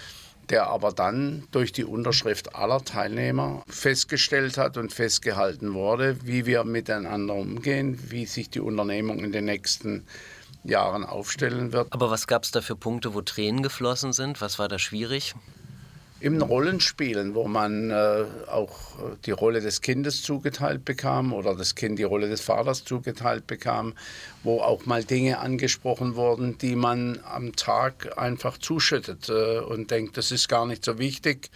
der 0.49 0.67
aber 0.67 0.91
dann 0.91 1.43
durch 1.51 1.71
die 1.71 1.83
Unterschrift 1.83 2.55
aller 2.55 2.83
Teilnehmer 2.83 3.63
festgestellt 3.67 4.57
hat 4.57 4.77
und 4.77 4.93
festgehalten 4.93 5.73
wurde, 5.73 6.17
wie 6.23 6.45
wir 6.45 6.63
miteinander 6.63 7.33
umgehen, 7.33 7.99
wie 8.09 8.25
sich 8.25 8.49
die 8.49 8.61
Unternehmung 8.61 9.19
in 9.19 9.31
den 9.31 9.45
nächsten 9.45 10.05
Jahren 10.63 11.03
aufstellen 11.03 11.73
wird. 11.73 11.91
Aber 11.91 12.09
was 12.11 12.27
gab 12.27 12.43
es 12.43 12.51
da 12.51 12.61
für 12.61 12.75
Punkte, 12.75 13.13
wo 13.13 13.21
Tränen 13.21 13.63
geflossen 13.63 14.13
sind? 14.13 14.41
Was 14.41 14.59
war 14.59 14.67
da 14.67 14.79
schwierig? 14.79 15.35
Im 16.19 16.41
Rollenspielen, 16.41 17.35
wo 17.35 17.47
man 17.47 17.91
äh, 17.91 18.25
auch 18.47 18.75
die 19.25 19.31
Rolle 19.31 19.61
des 19.61 19.81
Kindes 19.81 20.23
zugeteilt 20.23 20.83
bekam 20.83 21.31
oder 21.31 21.55
das 21.55 21.75
Kind 21.75 21.99
die 21.99 22.03
Rolle 22.03 22.27
des 22.27 22.41
Vaters 22.41 22.83
zugeteilt 22.83 23.45
bekam, 23.45 23.93
wo 24.43 24.59
auch 24.61 24.87
mal 24.87 25.03
Dinge 25.03 25.37
angesprochen 25.37 26.15
wurden, 26.15 26.57
die 26.57 26.75
man 26.75 27.19
am 27.23 27.55
Tag 27.55 28.17
einfach 28.17 28.57
zuschüttet 28.57 29.29
äh, 29.29 29.59
und 29.59 29.91
denkt, 29.91 30.17
das 30.17 30.31
ist 30.31 30.49
gar 30.49 30.65
nicht 30.65 30.83
so 30.83 30.97
wichtig. 30.97 31.51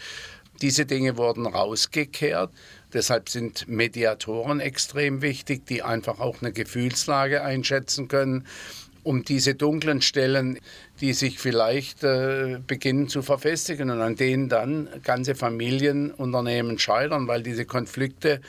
Diese 0.62 0.86
Dinge 0.86 1.18
wurden 1.18 1.48
rausgekehrt. 1.48 2.52
Deshalb 2.94 3.30
sind 3.30 3.68
Mediatoren 3.68 4.60
extrem 4.60 5.24
wichtig, 5.24 5.66
die 5.66 5.82
einfach 5.82 6.20
auch 6.20 6.42
eine 6.42 6.52
Gefühlslage 6.52 7.44
einschätzen 7.44 8.08
können 8.08 8.46
um 9.04 9.24
diese 9.24 9.56
dunklen 9.56 10.02
Stellen, 10.02 10.60
die 11.00 11.14
sich 11.14 11.40
vielleicht 11.40 12.04
äh, 12.04 12.60
beginnen 12.66 13.08
zu 13.08 13.22
verfestigen 13.22 13.90
und 13.90 14.02
an 14.02 14.16
denen 14.16 14.50
dann 14.50 14.90
ganze 15.04 15.36
Familienunternehmen 15.36 16.78
scheitern, 16.80 17.28
weil 17.28 17.44
diese 17.44 17.66
Konflikte 17.66 18.42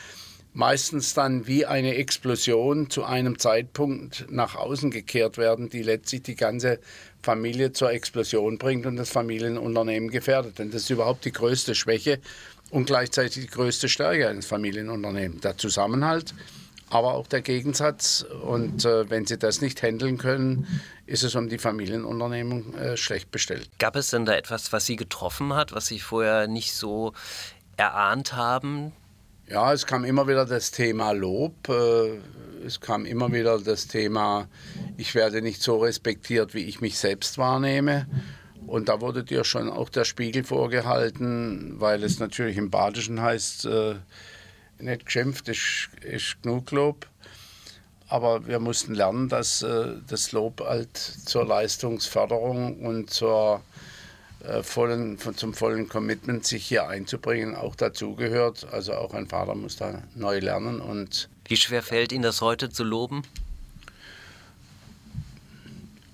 meistens 0.55 1.15
dann 1.15 1.47
wie 1.47 1.65
eine 1.65 1.95
Explosion 1.95 2.91
zu 2.91 3.05
einem 3.05 3.39
Zeitpunkt 3.39 4.27
nach 4.31 4.55
außen 4.55 4.91
gekehrt 4.91 5.39
werden, 5.39 5.71
die 5.71 5.83
letztlich 5.83 6.23
die 6.23 6.35
ganze 6.35 6.79
Familie 7.23 7.73
zur 7.73 7.91
Explosion 7.93 8.59
bringt 8.59 8.85
und 8.85 8.97
das 8.97 9.11
Familienunternehmen 9.11 10.11
gefährdet. 10.11 10.59
Denn 10.59 10.71
das 10.71 10.83
ist 10.83 10.91
überhaupt 10.91 11.25
die 11.25 11.33
größte 11.33 11.75
Schwäche 11.75 12.21
und 12.71 12.87
gleichzeitig 12.87 13.45
die 13.45 13.51
größte 13.51 13.89
Stärke 13.89 14.29
eines 14.29 14.47
Familienunternehmens. 14.47 15.41
Der 15.41 15.57
Zusammenhalt 15.57 16.35
aber 16.93 17.15
auch 17.15 17.27
der 17.27 17.41
Gegensatz. 17.41 18.25
Und 18.43 18.85
äh, 18.85 19.09
wenn 19.09 19.25
sie 19.25 19.39
das 19.39 19.63
nicht 19.63 19.83
handeln 19.83 20.19
können, 20.19 20.67
ist 21.07 21.23
es 21.23 21.35
um 21.35 21.49
die 21.49 21.59
Familienunternehmung 21.59 22.75
äh, 22.75 22.97
schlecht 22.97 23.31
bestellt. 23.31 23.71
Gab 23.79 23.97
es 23.97 24.11
denn 24.11 24.27
da 24.27 24.35
etwas, 24.35 24.73
was 24.73 24.85
Sie 24.85 24.97
getroffen 24.97 25.55
hat, 25.55 25.73
was 25.73 25.87
Sie 25.87 26.01
vorher 26.01 26.47
nicht 26.49 26.75
so 26.75 27.15
erahnt 27.79 28.35
haben? 28.35 28.93
Ja, 29.49 29.73
es 29.73 29.87
kam 29.87 30.05
immer 30.05 30.29
wieder 30.29 30.45
das 30.45 30.71
Thema 30.71 31.13
Lob. 31.13 31.69
Äh, 31.69 32.19
es 32.65 32.81
kam 32.81 33.07
immer 33.07 33.33
wieder 33.33 33.59
das 33.59 33.89
Thema, 33.89 34.47
ich 34.97 35.15
werde 35.15 35.43
nicht 35.43 35.63
so 35.63 35.79
respektiert, 35.79 36.55
wie 36.55 36.65
ich 36.65 36.81
mich 36.81 36.99
selbst 36.99 37.39
wahrnehme. 37.39 38.07
Und 38.67 38.89
da 38.89 39.01
wurde 39.01 39.25
dir 39.25 39.43
schon 39.45 39.69
auch 39.69 39.89
der 39.89 40.05
Spiegel 40.05 40.45
vorgehalten, 40.45 41.81
weil 41.81 42.05
es 42.05 42.21
natürlich 42.21 42.57
im 42.59 42.71
Badischen 42.71 43.21
heißt, 43.21 43.65
äh, 43.65 43.95
nicht 44.83 45.07
geschimpft, 45.07 45.49
ist, 45.49 45.89
ist 46.03 46.43
genug 46.43 46.71
Lob. 46.71 47.07
Aber 48.09 48.47
wir 48.47 48.59
mussten 48.59 48.95
lernen, 48.95 49.29
dass 49.29 49.63
äh, 49.63 49.95
das 50.07 50.33
Lob 50.33 50.61
halt 50.61 50.97
zur 50.97 51.47
Leistungsförderung 51.47 52.81
und 52.81 53.09
zur, 53.09 53.63
äh, 54.45 54.63
vollen, 54.63 55.19
zum 55.19 55.55
vollen 55.55 55.89
Commitment, 55.89 56.45
sich 56.45 56.67
hier 56.67 56.89
einzubringen, 56.89 57.55
auch 57.55 57.75
dazugehört. 57.75 58.67
Also 58.71 58.93
auch 58.95 59.15
ein 59.15 59.29
Vater 59.29 59.55
muss 59.55 59.77
da 59.77 60.03
neu 60.15 60.41
lernen. 60.41 60.81
Und 60.81 61.31
Wie 61.47 61.57
schwer 61.57 61.83
fällt 61.83 62.13
Ihnen 62.13 62.23
das 62.23 62.43
heute 62.43 62.69
zu 62.69 62.85
loben? 62.85 63.23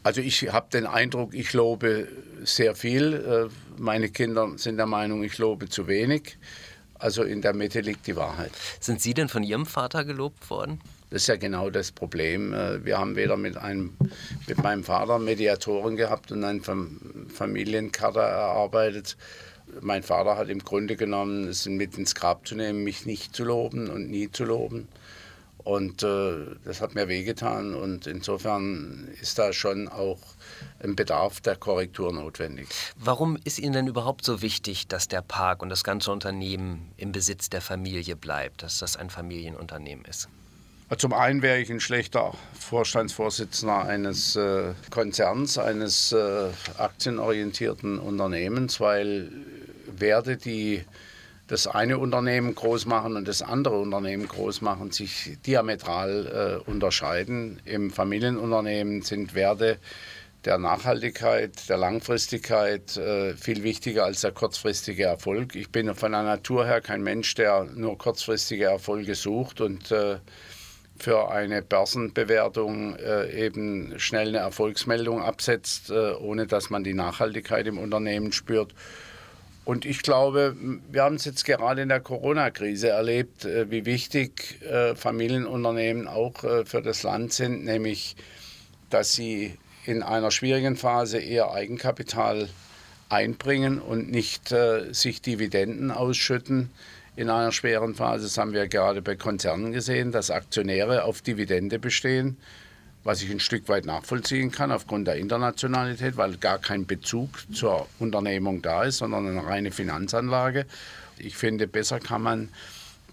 Also 0.04 0.20
ich 0.20 0.52
habe 0.52 0.68
den 0.72 0.86
Eindruck, 0.86 1.34
ich 1.34 1.52
lobe 1.52 2.08
sehr 2.44 2.74
viel. 2.74 3.50
Äh, 3.50 3.80
meine 3.80 4.08
Kinder 4.08 4.52
sind 4.56 4.76
der 4.76 4.86
Meinung, 4.86 5.22
ich 5.24 5.38
lobe 5.38 5.68
zu 5.68 5.86
wenig. 5.86 6.38
Also 6.98 7.22
in 7.22 7.42
der 7.42 7.54
Mitte 7.54 7.80
liegt 7.80 8.06
die 8.06 8.16
Wahrheit. 8.16 8.50
Sind 8.80 9.00
Sie 9.00 9.14
denn 9.14 9.28
von 9.28 9.42
Ihrem 9.42 9.66
Vater 9.66 10.04
gelobt 10.04 10.50
worden? 10.50 10.80
Das 11.10 11.22
ist 11.22 11.28
ja 11.28 11.36
genau 11.36 11.70
das 11.70 11.90
Problem. 11.90 12.52
Äh, 12.52 12.84
wir 12.84 12.98
haben 12.98 13.16
weder 13.16 13.36
mit, 13.36 13.56
einem, 13.56 13.96
mit 14.46 14.62
meinem 14.62 14.84
Vater 14.84 15.18
Mediatoren 15.18 15.96
gehabt 15.96 16.32
und 16.32 16.44
eine 16.44 16.60
Familienkader 17.32 18.22
erarbeitet. 18.22 19.16
Mein 19.80 20.02
Vater 20.02 20.36
hat 20.36 20.48
im 20.48 20.60
Grunde 20.60 20.96
genommen 20.96 21.48
es 21.48 21.66
mit 21.66 21.96
ins 21.96 22.14
Grab 22.14 22.46
zu 22.46 22.56
nehmen, 22.56 22.84
mich 22.84 23.06
nicht 23.06 23.34
zu 23.34 23.44
loben 23.44 23.88
und 23.88 24.10
nie 24.10 24.30
zu 24.30 24.44
loben. 24.44 24.88
Und 25.68 26.02
äh, 26.02 26.46
das 26.64 26.80
hat 26.80 26.94
mir 26.94 27.08
wehgetan. 27.08 27.74
Und 27.74 28.06
insofern 28.06 29.06
ist 29.20 29.38
da 29.38 29.52
schon 29.52 29.86
auch 29.86 30.18
ein 30.82 30.96
Bedarf 30.96 31.42
der 31.42 31.56
Korrektur 31.56 32.10
notwendig. 32.10 32.68
Warum 32.96 33.36
ist 33.44 33.58
Ihnen 33.58 33.74
denn 33.74 33.86
überhaupt 33.86 34.24
so 34.24 34.40
wichtig, 34.40 34.88
dass 34.88 35.08
der 35.08 35.20
Park 35.20 35.60
und 35.60 35.68
das 35.68 35.84
ganze 35.84 36.10
Unternehmen 36.10 36.90
im 36.96 37.12
Besitz 37.12 37.50
der 37.50 37.60
Familie 37.60 38.16
bleibt, 38.16 38.62
dass 38.62 38.78
das 38.78 38.96
ein 38.96 39.10
Familienunternehmen 39.10 40.06
ist? 40.06 40.30
Zum 40.96 41.12
einen 41.12 41.42
wäre 41.42 41.58
ich 41.58 41.70
ein 41.70 41.80
schlechter 41.80 42.32
Vorstandsvorsitzender 42.58 43.84
eines 43.84 44.36
äh, 44.36 44.72
Konzerns, 44.88 45.58
eines 45.58 46.12
äh, 46.12 46.48
aktienorientierten 46.78 47.98
Unternehmens, 47.98 48.80
weil 48.80 49.30
Werte, 49.86 50.38
die 50.38 50.86
das 51.48 51.66
eine 51.66 51.98
Unternehmen 51.98 52.54
groß 52.54 52.86
machen 52.86 53.16
und 53.16 53.26
das 53.26 53.42
andere 53.42 53.78
Unternehmen 53.78 54.28
groß 54.28 54.60
machen, 54.60 54.90
sich 54.92 55.38
diametral 55.46 56.60
äh, 56.66 56.70
unterscheiden. 56.70 57.60
Im 57.64 57.90
Familienunternehmen 57.90 59.02
sind 59.02 59.34
Werte 59.34 59.78
der 60.44 60.58
Nachhaltigkeit, 60.58 61.68
der 61.68 61.78
Langfristigkeit 61.78 62.96
äh, 62.96 63.34
viel 63.34 63.62
wichtiger 63.62 64.04
als 64.04 64.20
der 64.20 64.32
kurzfristige 64.32 65.04
Erfolg. 65.04 65.56
Ich 65.56 65.70
bin 65.70 65.92
von 65.94 66.12
der 66.12 66.22
Natur 66.22 66.66
her 66.66 66.80
kein 66.80 67.02
Mensch, 67.02 67.34
der 67.34 67.64
nur 67.64 67.98
kurzfristige 67.98 68.66
Erfolge 68.66 69.14
sucht 69.14 69.60
und 69.62 69.90
äh, 69.90 70.18
für 70.98 71.30
eine 71.30 71.62
Börsenbewertung 71.62 72.96
äh, 72.96 73.46
eben 73.46 73.98
schnell 73.98 74.28
eine 74.28 74.38
Erfolgsmeldung 74.38 75.22
absetzt, 75.22 75.90
äh, 75.90 76.12
ohne 76.12 76.46
dass 76.46 76.70
man 76.70 76.84
die 76.84 76.94
Nachhaltigkeit 76.94 77.66
im 77.66 77.78
Unternehmen 77.78 78.32
spürt. 78.32 78.74
Und 79.68 79.84
ich 79.84 80.00
glaube, 80.00 80.56
wir 80.90 81.02
haben 81.02 81.16
es 81.16 81.26
jetzt 81.26 81.44
gerade 81.44 81.82
in 81.82 81.90
der 81.90 82.00
Corona-Krise 82.00 82.88
erlebt, 82.88 83.44
äh, 83.44 83.70
wie 83.70 83.84
wichtig 83.84 84.62
äh, 84.62 84.94
Familienunternehmen 84.94 86.08
auch 86.08 86.38
für 86.64 86.80
das 86.80 87.02
Land 87.02 87.34
sind, 87.34 87.66
nämlich 87.66 88.16
dass 88.88 89.12
sie 89.12 89.58
in 89.84 90.02
einer 90.02 90.30
schwierigen 90.30 90.74
Phase 90.78 91.18
eher 91.18 91.52
Eigenkapital 91.52 92.48
einbringen 93.10 93.78
und 93.78 94.10
nicht 94.10 94.52
äh, 94.52 94.90
sich 94.94 95.20
Dividenden 95.20 95.90
ausschütten. 95.90 96.70
In 97.14 97.28
einer 97.28 97.52
schweren 97.52 97.94
Phase, 97.94 98.24
das 98.24 98.38
haben 98.38 98.54
wir 98.54 98.68
gerade 98.68 99.02
bei 99.02 99.16
Konzernen 99.16 99.72
gesehen, 99.72 100.12
dass 100.12 100.30
Aktionäre 100.30 101.04
auf 101.04 101.20
Dividende 101.20 101.78
bestehen, 101.78 102.38
was 103.04 103.22
ich 103.22 103.30
ein 103.30 103.40
Stück 103.40 103.68
weit 103.68 103.86
nachvollziehen 103.86 104.50
kann 104.50 104.72
aufgrund 104.72 105.06
der 105.06 105.16
Internationalität, 105.16 106.16
weil 106.16 106.36
gar 106.36 106.58
kein 106.58 106.86
Bezug 106.86 107.30
zur 107.52 107.86
Unternehmung 107.98 108.62
da 108.62 108.84
ist, 108.84 108.98
sondern 108.98 109.26
eine 109.26 109.44
reine 109.44 109.70
Finanzanlage. 109.70 110.66
Ich 111.16 111.36
finde, 111.36 111.66
besser 111.66 112.00
kann 112.00 112.22
man 112.22 112.48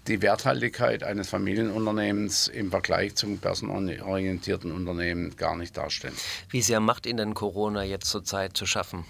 die 0.06 0.22
Werthaltigkeit 0.22 1.02
eines 1.02 1.28
Familienunternehmens 1.28 2.48
im 2.48 2.70
Vergleich 2.70 3.16
zum 3.16 3.38
börsenorientierten 3.38 4.70
Unternehmen 4.70 5.34
gar 5.36 5.56
nicht 5.56 5.76
darstellen. 5.76 6.14
Wie 6.50 6.62
sehr 6.62 6.80
macht 6.80 7.06
Ihnen 7.06 7.16
denn 7.16 7.34
Corona 7.34 7.82
jetzt 7.82 8.08
zurzeit 8.08 8.56
zu 8.56 8.66
schaffen? 8.66 9.04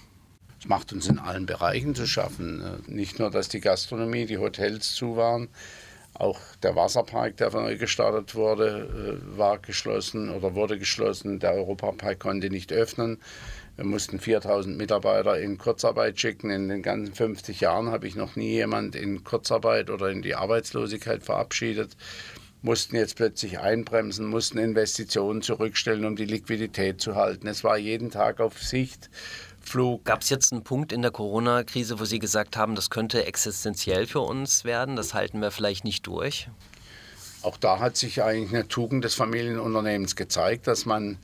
Es 0.59 0.67
macht 0.67 0.91
uns 0.91 1.07
in 1.07 1.19
allen 1.19 1.45
Bereichen 1.45 1.93
zu 1.93 2.07
schaffen. 2.07 2.63
Nicht 2.87 3.19
nur, 3.19 3.29
dass 3.29 3.47
die 3.47 3.59
Gastronomie, 3.59 4.25
die 4.25 4.39
Hotels 4.39 4.93
zu 4.93 5.15
waren, 5.15 5.49
auch 6.19 6.39
der 6.63 6.75
Wasserpark, 6.75 7.37
der 7.37 7.51
neu 7.51 7.77
gestartet 7.77 8.35
wurde, 8.35 9.19
äh, 9.21 9.37
war 9.37 9.59
geschlossen 9.59 10.29
oder 10.29 10.55
wurde 10.55 10.79
geschlossen. 10.79 11.39
Der 11.39 11.53
Europapark 11.53 12.19
konnte 12.19 12.49
nicht 12.49 12.73
öffnen. 12.73 13.19
Wir 13.75 13.85
mussten 13.85 14.19
4000 14.19 14.75
Mitarbeiter 14.75 15.39
in 15.39 15.59
Kurzarbeit 15.59 16.19
schicken. 16.19 16.49
In 16.49 16.67
den 16.67 16.81
ganzen 16.81 17.13
50 17.13 17.61
Jahren 17.61 17.91
habe 17.91 18.07
ich 18.07 18.15
noch 18.15 18.35
nie 18.35 18.49
jemand 18.49 18.95
in 18.95 19.23
Kurzarbeit 19.23 19.91
oder 19.91 20.09
in 20.09 20.23
die 20.23 20.33
Arbeitslosigkeit 20.33 21.21
verabschiedet. 21.21 21.95
Mussten 22.63 22.95
jetzt 22.95 23.15
plötzlich 23.15 23.59
einbremsen, 23.59 24.25
mussten 24.25 24.57
Investitionen 24.57 25.43
zurückstellen, 25.43 26.05
um 26.05 26.15
die 26.15 26.25
Liquidität 26.25 26.99
zu 26.99 27.15
halten. 27.15 27.45
Es 27.47 27.63
war 27.63 27.77
jeden 27.77 28.09
Tag 28.09 28.39
auf 28.39 28.63
Sicht. 28.63 29.11
Flug. 29.67 30.05
Gab 30.05 30.21
es 30.21 30.29
jetzt 30.29 30.51
einen 30.51 30.63
Punkt 30.63 30.91
in 30.91 31.01
der 31.01 31.11
Corona-Krise, 31.11 31.99
wo 31.99 32.05
Sie 32.05 32.19
gesagt 32.19 32.57
haben, 32.57 32.75
das 32.75 32.89
könnte 32.89 33.25
existenziell 33.25 34.07
für 34.07 34.21
uns 34.21 34.63
werden, 34.63 34.95
das 34.95 35.13
halten 35.13 35.41
wir 35.41 35.51
vielleicht 35.51 35.83
nicht 35.83 36.07
durch? 36.07 36.49
Auch 37.41 37.57
da 37.57 37.79
hat 37.79 37.97
sich 37.97 38.23
eigentlich 38.23 38.53
eine 38.53 38.67
Tugend 38.67 39.03
des 39.03 39.13
Familienunternehmens 39.13 40.15
gezeigt, 40.15 40.67
dass 40.67 40.85
man 40.85 41.17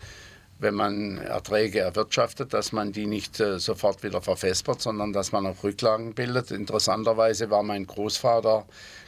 wenn 0.64 0.76
man 0.76 1.18
Erträge 1.18 1.80
erwirtschaftet, 1.80 2.54
dass 2.54 2.72
man 2.72 2.94
die 2.94 3.06
nicht 3.06 3.40
äh, 3.40 3.60
sofort 3.60 4.02
wieder 4.02 4.22
verfespert, 4.22 4.82
sondern 4.82 5.12
dass 5.12 5.32
man 5.32 5.46
auch 5.46 5.62
Rücklagen 5.64 6.14
bildet. 6.14 6.52
Interessanterweise 6.52 7.50
war 7.50 7.64
mein 7.64 7.86
Großvater 7.86 8.66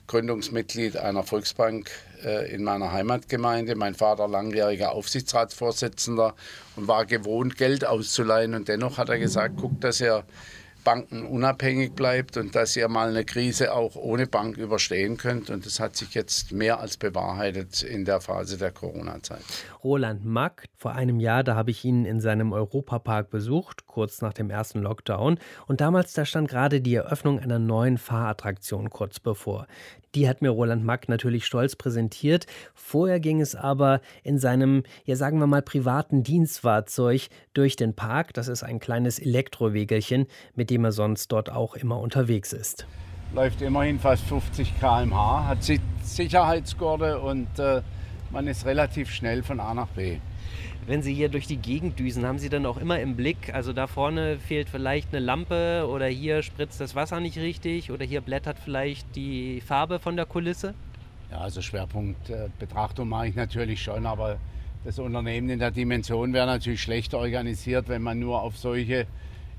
Gründungsmitglied 0.07 0.97
einer 0.97 1.23
Volksbank 1.23 1.89
in 2.49 2.63
meiner 2.63 2.91
Heimatgemeinde, 2.91 3.75
mein 3.75 3.95
Vater 3.95 4.27
langjähriger 4.27 4.91
Aufsichtsratsvorsitzender 4.91 6.35
und 6.75 6.87
war 6.87 7.05
gewohnt, 7.05 7.57
Geld 7.57 7.85
auszuleihen. 7.85 8.53
Und 8.53 8.67
dennoch 8.67 8.97
hat 8.97 9.09
er 9.09 9.19
gesagt, 9.19 9.57
guckt, 9.57 9.83
dass 9.83 10.01
er 10.01 10.25
bankenunabhängig 10.85 11.93
bleibt 11.93 12.37
und 12.37 12.55
dass 12.55 12.77
ihr 12.77 12.87
mal 12.87 13.09
eine 13.09 13.25
Krise 13.25 13.73
auch 13.73 13.95
ohne 13.95 14.27
Bank 14.27 14.55
überstehen 14.55 15.17
könnt. 15.17 15.49
Und 15.49 15.65
das 15.65 15.81
hat 15.81 15.97
sich 15.97 16.13
jetzt 16.13 16.53
mehr 16.53 16.79
als 16.79 16.95
bewahrheitet 16.95 17.81
in 17.81 18.05
der 18.05 18.21
Phase 18.21 18.57
der 18.57 18.71
Corona-Zeit. 18.71 19.41
Roland 19.83 20.23
Mack, 20.23 20.65
vor 20.77 20.93
einem 20.93 21.19
Jahr, 21.19 21.43
da 21.43 21.55
habe 21.55 21.71
ich 21.71 21.83
ihn 21.83 22.05
in 22.05 22.21
seinem 22.21 22.53
Europapark 22.53 23.29
besucht, 23.29 23.87
kurz 23.87 24.21
nach 24.21 24.33
dem 24.33 24.49
ersten 24.49 24.79
Lockdown. 24.79 25.39
Und 25.67 25.81
damals, 25.81 26.13
da 26.13 26.23
stand 26.23 26.49
gerade 26.49 26.79
die 26.79 26.95
Eröffnung 26.95 27.39
einer 27.39 27.59
neuen 27.59 27.97
Fahrattraktion 27.97 28.89
kurz 28.89 29.19
bevor. 29.19 29.67
Die 30.15 30.29
hat 30.29 30.41
mir 30.41 30.49
Roland 30.49 30.85
Mack 30.85 31.09
natürlich 31.09 31.45
stolz 31.45 31.75
präsentiert. 31.75 32.47
Vorher 32.73 33.19
ging 33.19 33.41
es 33.41 33.53
aber 33.53 33.99
in 34.23 34.39
seinem, 34.39 34.83
ja 35.03 35.17
sagen 35.17 35.39
wir 35.39 35.47
mal, 35.47 35.61
privaten 35.61 36.23
Dienstfahrzeug 36.23 37.27
durch 37.53 37.75
den 37.75 37.93
Park. 37.93 38.33
Das 38.33 38.47
ist 38.47 38.63
ein 38.63 38.79
kleines 38.79 39.19
Elektrowegelchen, 39.19 40.27
mit 40.55 40.69
dem 40.69 40.85
er 40.85 40.93
sonst 40.93 41.31
dort 41.31 41.51
auch 41.51 41.75
immer 41.75 41.99
unterwegs 41.99 42.53
ist. 42.53 42.87
Läuft 43.33 43.61
immerhin 43.61 43.99
fast 43.99 44.23
50 44.23 44.79
km/h, 44.79 45.47
hat 45.47 45.57
Sicherheitsgurte 46.03 47.19
und 47.19 47.47
äh, 47.59 47.81
man 48.31 48.47
ist 48.47 48.65
relativ 48.65 49.11
schnell 49.11 49.43
von 49.43 49.59
A 49.59 49.73
nach 49.73 49.87
B 49.89 50.19
wenn 50.87 51.01
Sie 51.01 51.13
hier 51.13 51.29
durch 51.29 51.47
die 51.47 51.57
Gegend 51.57 51.97
düsen, 51.99 52.25
haben 52.25 52.37
Sie 52.37 52.49
dann 52.49 52.65
auch 52.65 52.77
immer 52.77 52.99
im 52.99 53.15
Blick, 53.15 53.53
also 53.53 53.73
da 53.73 53.87
vorne 53.87 54.37
fehlt 54.39 54.69
vielleicht 54.69 55.09
eine 55.13 55.23
Lampe 55.23 55.87
oder 55.89 56.07
hier 56.07 56.43
spritzt 56.43 56.79
das 56.79 56.95
Wasser 56.95 57.19
nicht 57.19 57.37
richtig 57.37 57.91
oder 57.91 58.05
hier 58.05 58.21
blättert 58.21 58.57
vielleicht 58.63 59.15
die 59.15 59.61
Farbe 59.61 59.99
von 59.99 60.15
der 60.15 60.25
Kulisse? 60.25 60.73
Ja, 61.31 61.39
also 61.39 61.61
Schwerpunktbetrachtung 61.61 63.09
mache 63.09 63.27
ich 63.27 63.35
natürlich 63.35 63.81
schon, 63.81 64.05
aber 64.05 64.37
das 64.83 64.99
Unternehmen 64.99 65.49
in 65.49 65.57
der 65.57 65.71
Dimension 65.71 66.33
wäre 66.33 66.45
natürlich 66.45 66.81
schlecht 66.81 67.15
organisiert, 67.15 67.89
wenn 67.89 68.03
man 68.03 68.19
nur 68.19 68.43
auf 68.43 68.57
solche 68.57 69.07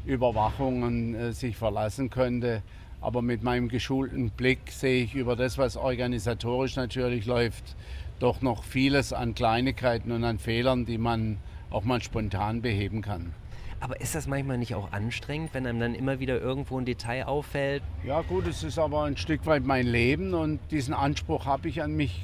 Überwachungen 0.04 1.14
äh, 1.16 1.32
sich 1.32 1.56
verlassen 1.56 2.10
könnte. 2.10 2.62
Aber 3.00 3.22
mit 3.22 3.42
meinem 3.42 3.68
geschulten 3.68 4.30
Blick 4.30 4.70
sehe 4.70 5.04
ich 5.04 5.14
über 5.14 5.36
das, 5.36 5.58
was 5.58 5.76
organisatorisch 5.76 6.76
natürlich 6.76 7.26
läuft, 7.26 7.76
doch 8.18 8.40
noch 8.42 8.64
vieles 8.64 9.12
an 9.12 9.34
Kleinigkeiten 9.34 10.12
und 10.12 10.24
an 10.24 10.38
Fehlern, 10.38 10.86
die 10.86 10.98
man 10.98 11.38
auch 11.70 11.84
mal 11.84 12.02
spontan 12.02 12.62
beheben 12.62 13.02
kann. 13.02 13.34
Aber 13.80 14.00
ist 14.00 14.14
das 14.14 14.26
manchmal 14.26 14.56
nicht 14.56 14.74
auch 14.74 14.92
anstrengend, 14.92 15.50
wenn 15.52 15.66
einem 15.66 15.80
dann 15.80 15.94
immer 15.94 16.18
wieder 16.18 16.40
irgendwo 16.40 16.78
ein 16.78 16.86
Detail 16.86 17.24
auffällt? 17.24 17.82
Ja 18.04 18.22
gut, 18.22 18.46
es 18.46 18.62
ist 18.62 18.78
aber 18.78 19.04
ein 19.04 19.16
Stück 19.16 19.44
weit 19.44 19.64
mein 19.64 19.86
Leben 19.86 20.32
und 20.32 20.60
diesen 20.70 20.94
Anspruch 20.94 21.44
habe 21.44 21.68
ich 21.68 21.82
an 21.82 21.94
mich 21.94 22.22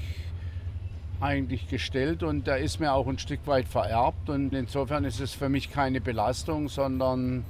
eigentlich 1.21 1.69
gestellt 1.69 2.23
und 2.23 2.47
der 2.47 2.59
ist 2.59 2.81
mir 2.81 2.93
auch 2.93 3.07
ein 3.07 3.19
Stück 3.19 3.47
weit 3.47 3.69
vererbt 3.69 4.31
und 4.31 4.55
insofern 4.55 5.05
ist 5.05 5.21
es 5.21 5.35
für 5.35 5.49
mich 5.49 5.71
keine 5.71 6.01
Belastung, 6.01 6.69
sondern 6.69 7.45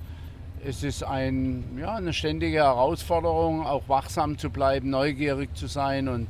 es 0.64 0.82
ist 0.82 1.02
ein, 1.02 1.64
ja, 1.78 1.94
eine 1.94 2.12
ständige 2.12 2.58
Herausforderung, 2.58 3.64
auch 3.64 3.88
wachsam 3.88 4.36
zu 4.36 4.50
bleiben, 4.50 4.90
neugierig 4.90 5.56
zu 5.56 5.68
sein 5.68 6.08
und 6.08 6.28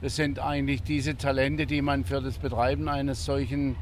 das 0.00 0.16
sind 0.16 0.38
eigentlich 0.38 0.82
diese 0.82 1.16
Talente, 1.16 1.66
die 1.66 1.82
man 1.82 2.04
für 2.04 2.20
das 2.20 2.38
Betreiben 2.38 2.88
eines 2.88 3.24
solchen 3.24 3.76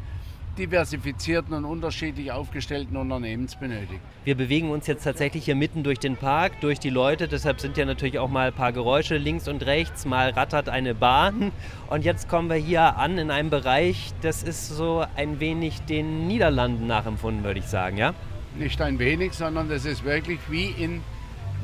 diversifizierten 0.57 1.55
und 1.55 1.65
unterschiedlich 1.65 2.33
aufgestellten 2.33 2.97
Unternehmens 2.97 3.57
benötigt. 3.57 4.01
Wir 4.25 4.35
bewegen 4.35 4.71
uns 4.71 4.87
jetzt 4.87 5.05
tatsächlich 5.05 5.45
hier 5.45 5.55
mitten 5.55 5.83
durch 5.83 5.99
den 5.99 6.17
Park, 6.17 6.61
durch 6.61 6.79
die 6.79 6.91
Leute. 6.91 7.29
Deshalb 7.29 7.61
sind 7.61 7.77
ja 7.77 7.85
natürlich 7.85 8.19
auch 8.19 8.31
mal 8.31 8.49
ein 8.49 8.55
paar 8.55 8.73
Geräusche 8.73 9.19
links 9.19 9.49
und 9.49 9.67
rechts. 9.67 10.07
Mal 10.07 10.31
rattert 10.31 10.69
eine 10.69 10.95
Bahn. 10.95 11.53
Und 11.91 12.05
jetzt 12.05 12.29
kommen 12.29 12.49
wir 12.49 12.57
hier 12.57 12.97
an 12.97 13.19
in 13.19 13.31
einem 13.31 13.51
Bereich, 13.51 14.13
das 14.23 14.43
ist 14.43 14.69
so 14.69 15.05
ein 15.17 15.41
wenig 15.41 15.83
den 15.83 16.27
Niederlanden 16.27 16.87
nachempfunden, 16.87 17.45
würde 17.45 17.61
ich 17.61 17.67
sagen, 17.67 17.99
ja? 17.99 18.15
Nicht 18.59 18.81
ein 18.81 18.99
wenig, 18.99 19.35
sondern 19.35 19.69
das 19.69 19.85
ist 19.85 20.05
wirklich 20.05 20.39
wie 20.49 20.69
in 20.69 21.03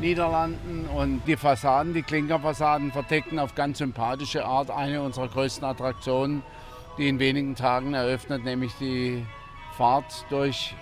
Niederlanden 0.01 0.87
und 0.87 1.23
die 1.27 1.37
Fassaden, 1.37 1.95
die 1.95 2.03
Klinkerfassaden 2.03 2.93
verdecken 2.93 3.39
auf 3.39 3.55
ganz 3.55 3.79
sympathische 3.79 4.45
Art 4.45 4.71
eine 4.71 5.03
unserer 5.03 5.29
größten 5.29 5.65
Attraktionen, 5.65 6.43
die 6.99 7.09
in 7.09 7.19
wenigen 7.19 7.55
Tagen 7.55 7.95
eröffnet, 7.95 8.45
nämlich 8.45 8.73
die 8.81 9.25
Fahrt 9.77 10.27
durch 10.31 10.75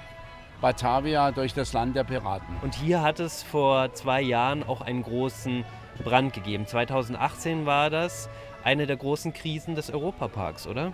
Batavia, 0.61 1.33
durch 1.33 1.55
das 1.55 1.73
Land 1.73 1.97
der 1.97 2.05
Piraten. 2.05 2.57
Und 2.63 2.75
hier 2.75 3.03
hat 3.03 3.21
es 3.21 3.43
vor 3.43 3.93
zwei 3.95 4.21
Jahren 4.21 4.63
auch 4.63 4.81
einen 4.81 5.03
großen 5.03 5.65
Brand 6.05 6.33
gegeben. 6.33 6.67
2018 6.67 7.67
war 7.67 7.91
das 7.91 8.29
eine 8.65 8.87
der 8.87 8.97
großen 8.97 9.33
Krisen 9.33 9.75
des 9.75 9.91
Europaparks, 9.91 10.67
oder? 10.67 10.93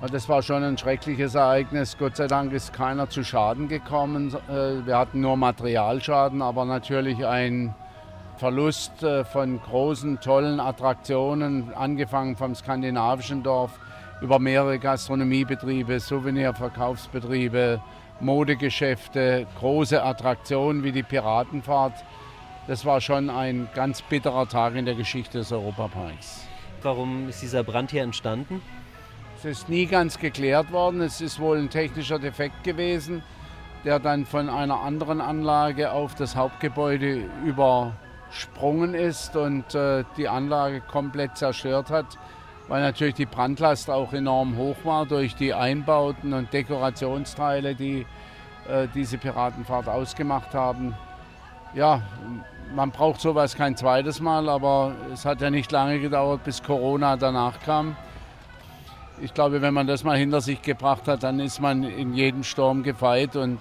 Das 0.00 0.28
war 0.28 0.42
schon 0.42 0.62
ein 0.62 0.76
schreckliches 0.76 1.34
Ereignis. 1.34 1.96
Gott 1.96 2.16
sei 2.16 2.26
Dank 2.26 2.52
ist 2.52 2.72
keiner 2.72 3.08
zu 3.08 3.24
Schaden 3.24 3.68
gekommen. 3.68 4.34
Äh, 4.48 4.86
wir 4.86 4.98
hatten 4.98 5.20
nur 5.20 5.36
Materialschaden, 5.36 6.42
aber 6.42 6.64
natürlich 6.66 7.24
ein 7.24 7.74
Verlust 8.36 9.02
äh, 9.02 9.24
von 9.24 9.60
großen, 9.62 10.20
tollen 10.20 10.60
Attraktionen, 10.60 11.72
angefangen 11.74 12.36
vom 12.36 12.54
skandinavischen 12.54 13.42
Dorf 13.42 13.78
über 14.20 14.38
mehrere 14.38 14.78
Gastronomiebetriebe, 14.78 15.98
Souvenirverkaufsbetriebe, 16.00 17.80
Modegeschäfte, 18.20 19.46
große 19.58 20.02
Attraktionen 20.02 20.82
wie 20.82 20.92
die 20.92 21.02
Piratenfahrt. 21.02 22.04
Das 22.66 22.84
war 22.84 23.00
schon 23.00 23.30
ein 23.30 23.68
ganz 23.74 24.02
bitterer 24.02 24.48
Tag 24.48 24.74
in 24.74 24.84
der 24.84 24.94
Geschichte 24.94 25.38
des 25.38 25.52
Europaparks. 25.52 26.46
Warum 26.82 27.28
ist 27.28 27.40
dieser 27.42 27.62
Brand 27.62 27.90
hier 27.90 28.02
entstanden? 28.02 28.60
Es 29.44 29.58
ist 29.58 29.68
nie 29.68 29.84
ganz 29.84 30.18
geklärt 30.18 30.72
worden. 30.72 31.02
Es 31.02 31.20
ist 31.20 31.38
wohl 31.38 31.58
ein 31.58 31.68
technischer 31.68 32.18
Defekt 32.18 32.64
gewesen, 32.64 33.22
der 33.84 33.98
dann 33.98 34.24
von 34.24 34.48
einer 34.48 34.80
anderen 34.80 35.20
Anlage 35.20 35.92
auf 35.92 36.14
das 36.14 36.34
Hauptgebäude 36.34 37.28
übersprungen 37.44 38.94
ist 38.94 39.36
und 39.36 39.74
äh, 39.74 40.04
die 40.16 40.28
Anlage 40.28 40.80
komplett 40.80 41.36
zerstört 41.36 41.90
hat, 41.90 42.06
weil 42.68 42.80
natürlich 42.80 43.16
die 43.16 43.26
Brandlast 43.26 43.90
auch 43.90 44.14
enorm 44.14 44.56
hoch 44.56 44.76
war 44.82 45.04
durch 45.04 45.36
die 45.36 45.52
Einbauten 45.52 46.32
und 46.32 46.50
Dekorationsteile, 46.50 47.74
die 47.74 48.06
äh, 48.66 48.88
diese 48.94 49.18
Piratenfahrt 49.18 49.88
ausgemacht 49.88 50.54
haben. 50.54 50.94
Ja, 51.74 52.00
man 52.74 52.92
braucht 52.92 53.20
sowas 53.20 53.54
kein 53.54 53.76
zweites 53.76 54.20
Mal, 54.20 54.48
aber 54.48 54.94
es 55.12 55.26
hat 55.26 55.42
ja 55.42 55.50
nicht 55.50 55.70
lange 55.70 56.00
gedauert, 56.00 56.44
bis 56.44 56.62
Corona 56.62 57.18
danach 57.18 57.60
kam 57.60 57.94
ich 59.20 59.34
glaube, 59.34 59.62
wenn 59.62 59.74
man 59.74 59.86
das 59.86 60.04
mal 60.04 60.16
hinter 60.16 60.40
sich 60.40 60.62
gebracht 60.62 61.08
hat, 61.08 61.22
dann 61.22 61.40
ist 61.40 61.60
man 61.60 61.84
in 61.84 62.14
jedem 62.14 62.42
Sturm 62.42 62.82
gefeit. 62.82 63.36
Und 63.36 63.58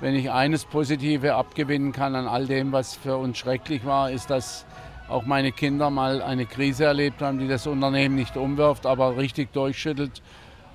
wenn 0.00 0.14
ich 0.14 0.30
eines 0.30 0.64
Positive 0.64 1.34
abgewinnen 1.34 1.92
kann 1.92 2.14
an 2.14 2.26
all 2.26 2.46
dem, 2.46 2.72
was 2.72 2.94
für 2.94 3.16
uns 3.16 3.38
schrecklich 3.38 3.84
war, 3.84 4.10
ist, 4.10 4.30
dass 4.30 4.66
auch 5.08 5.24
meine 5.24 5.52
Kinder 5.52 5.90
mal 5.90 6.22
eine 6.22 6.46
Krise 6.46 6.84
erlebt 6.84 7.22
haben, 7.22 7.38
die 7.38 7.48
das 7.48 7.66
Unternehmen 7.66 8.14
nicht 8.14 8.36
umwirft, 8.36 8.86
aber 8.86 9.16
richtig 9.16 9.52
durchschüttelt 9.52 10.22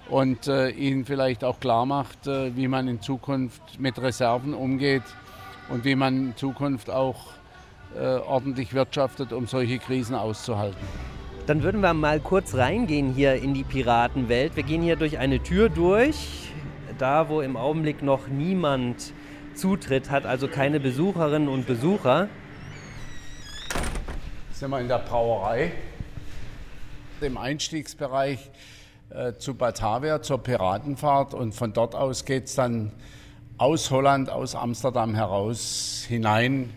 und 0.08 0.48
äh, 0.48 0.70
ihnen 0.70 1.06
vielleicht 1.06 1.44
auch 1.44 1.60
klar 1.60 1.86
macht, 1.86 2.28
äh, 2.28 2.56
wie 2.56 2.68
man 2.68 2.88
in 2.88 3.02
Zukunft 3.02 3.80
mit 3.80 4.00
Reserven 4.02 4.54
umgeht 4.54 5.04
und 5.70 5.86
wie 5.86 5.96
man 5.96 6.30
in 6.30 6.38
Zukunft 6.38 6.90
auch 6.90 7.28
äh, 7.96 8.18
ordentlich 8.18 8.74
wirtschaftet, 8.74 9.34
um 9.34 9.48
solche 9.48 9.80
Krisen 9.80 10.16
auszuhalten. 10.16 10.78
Dann 11.50 11.64
würden 11.64 11.82
wir 11.82 11.96
mal 11.96 12.20
kurz 12.20 12.54
reingehen 12.54 13.12
hier 13.12 13.34
in 13.34 13.56
die 13.56 13.64
Piratenwelt. 13.64 14.56
Wir 14.56 14.62
gehen 14.62 14.84
hier 14.84 14.98
durch 14.98 15.18
eine 15.18 15.42
Tür 15.42 15.68
durch. 15.68 16.52
Da, 17.00 17.28
wo 17.28 17.42
im 17.42 17.58
Augenblick 17.58 18.04
noch 18.04 18.28
niemand 18.28 19.14
Zutritt 19.56 20.12
hat, 20.12 20.28
also 20.28 20.48
keine 20.48 20.80
Besucherinnen 20.80 21.50
und 21.50 21.66
Besucher. 21.66 22.30
Sind 24.52 24.70
wir 24.70 24.80
in 24.80 24.88
der 24.88 25.00
Brauerei. 25.00 25.72
Im 27.20 27.36
Einstiegsbereich 27.36 28.52
äh, 29.10 29.34
zu 29.34 29.56
Batavia, 29.56 30.22
zur 30.22 30.44
Piratenfahrt. 30.44 31.34
Und 31.34 31.56
von 31.56 31.74
dort 31.74 31.96
aus 31.96 32.26
geht 32.26 32.46
es 32.46 32.54
dann 32.54 32.92
aus 33.58 33.90
Holland, 33.90 34.30
aus 34.30 34.54
Amsterdam 34.54 35.16
heraus 35.16 36.06
hinein 36.08 36.70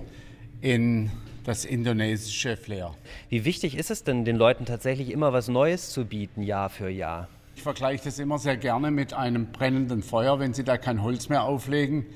in 0.63 1.11
das 1.45 1.65
indonesische 1.65 2.57
Flair. 2.57 2.95
Wie 3.29 3.45
wichtig 3.45 3.77
ist 3.77 3.91
es 3.91 4.05
denn, 4.05 4.25
den 4.25 4.37
Leuten 4.37 4.65
tatsächlich 4.65 5.11
immer 5.11 5.33
was 5.33 5.49
Neues 5.49 5.91
zu 5.91 6.05
bieten, 6.05 6.43
Jahr 6.43 6.71
für 6.71 6.89
Jahr? 6.89 7.29
Ich 7.57 7.63
vergleiche 7.63 8.05
das 8.05 8.19
immer 8.19 8.39
sehr 8.39 8.57
gerne 8.57 8.91
mit 8.91 9.13
einem 9.13 9.53
brennenden 9.53 10.03
Feuer. 10.03 10.39
Wenn 10.39 10.55
Sie 10.55 10.65
da 10.65 10.79
kein 10.79 11.03
Holz 11.03 11.29
mehr 11.29 11.45
auflegen, 11.45 12.07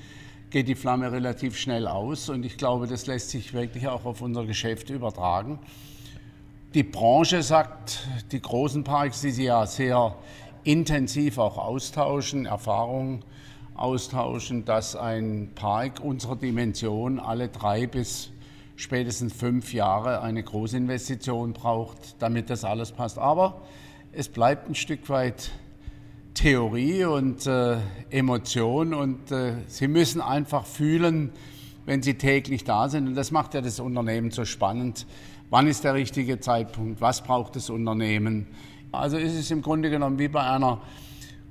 geht 0.49 0.67
die 0.67 0.75
Flamme 0.75 1.11
relativ 1.11 1.57
schnell 1.57 1.87
aus. 1.87 2.29
Und 2.29 2.45
ich 2.45 2.57
glaube, 2.57 2.87
das 2.87 3.05
lässt 3.07 3.29
sich 3.29 3.53
wirklich 3.53 3.87
auch 3.87 4.05
auf 4.05 4.21
unser 4.21 4.45
Geschäft 4.45 4.89
übertragen. 4.89 5.59
Die 6.73 6.83
Branche 6.83 7.43
sagt, 7.43 8.07
die 8.31 8.41
großen 8.41 8.83
Parks, 8.83 9.21
die 9.21 9.31
sie 9.31 9.45
ja 9.45 9.65
sehr 9.65 10.15
intensiv 10.63 11.37
auch 11.37 11.57
austauschen, 11.57 12.45
Erfahrungen 12.45 13.23
austauschen, 13.75 14.65
dass 14.65 14.95
ein 14.95 15.51
Park 15.55 16.01
unserer 16.01 16.35
Dimension 16.35 17.19
alle 17.19 17.47
drei 17.47 17.87
bis 17.87 18.31
spätestens 18.77 19.33
fünf 19.33 19.73
Jahre 19.73 20.21
eine 20.21 20.41
Großinvestition 20.41 21.51
braucht, 21.51 22.15
damit 22.19 22.49
das 22.49 22.63
alles 22.63 22.93
passt. 22.93 23.17
Aber 23.17 23.61
es 24.13 24.29
bleibt 24.29 24.69
ein 24.69 24.75
Stück 24.75 25.09
weit 25.09 25.51
Theorie 26.33 27.03
und 27.03 27.47
äh, 27.47 27.77
Emotion 28.11 28.93
und 28.93 29.31
äh, 29.31 29.53
Sie 29.67 29.87
müssen 29.87 30.21
einfach 30.21 30.65
fühlen, 30.65 31.31
wenn 31.85 32.03
sie 32.03 32.13
täglich 32.13 32.63
da 32.63 32.89
sind. 32.89 33.07
Und 33.07 33.15
das 33.15 33.31
macht 33.31 33.55
ja 33.55 33.61
das 33.61 33.79
Unternehmen 33.79 34.29
so 34.29 34.45
spannend. 34.45 35.07
Wann 35.49 35.67
ist 35.67 35.83
der 35.83 35.95
richtige 35.95 36.39
Zeitpunkt? 36.39 37.01
Was 37.01 37.23
braucht 37.23 37.55
das 37.55 37.71
Unternehmen? 37.71 38.45
Also 38.91 39.17
ist 39.17 39.33
es 39.33 39.49
im 39.49 39.63
Grunde 39.63 39.89
genommen 39.89 40.19
wie 40.19 40.27
bei 40.27 40.43
einer 40.43 40.81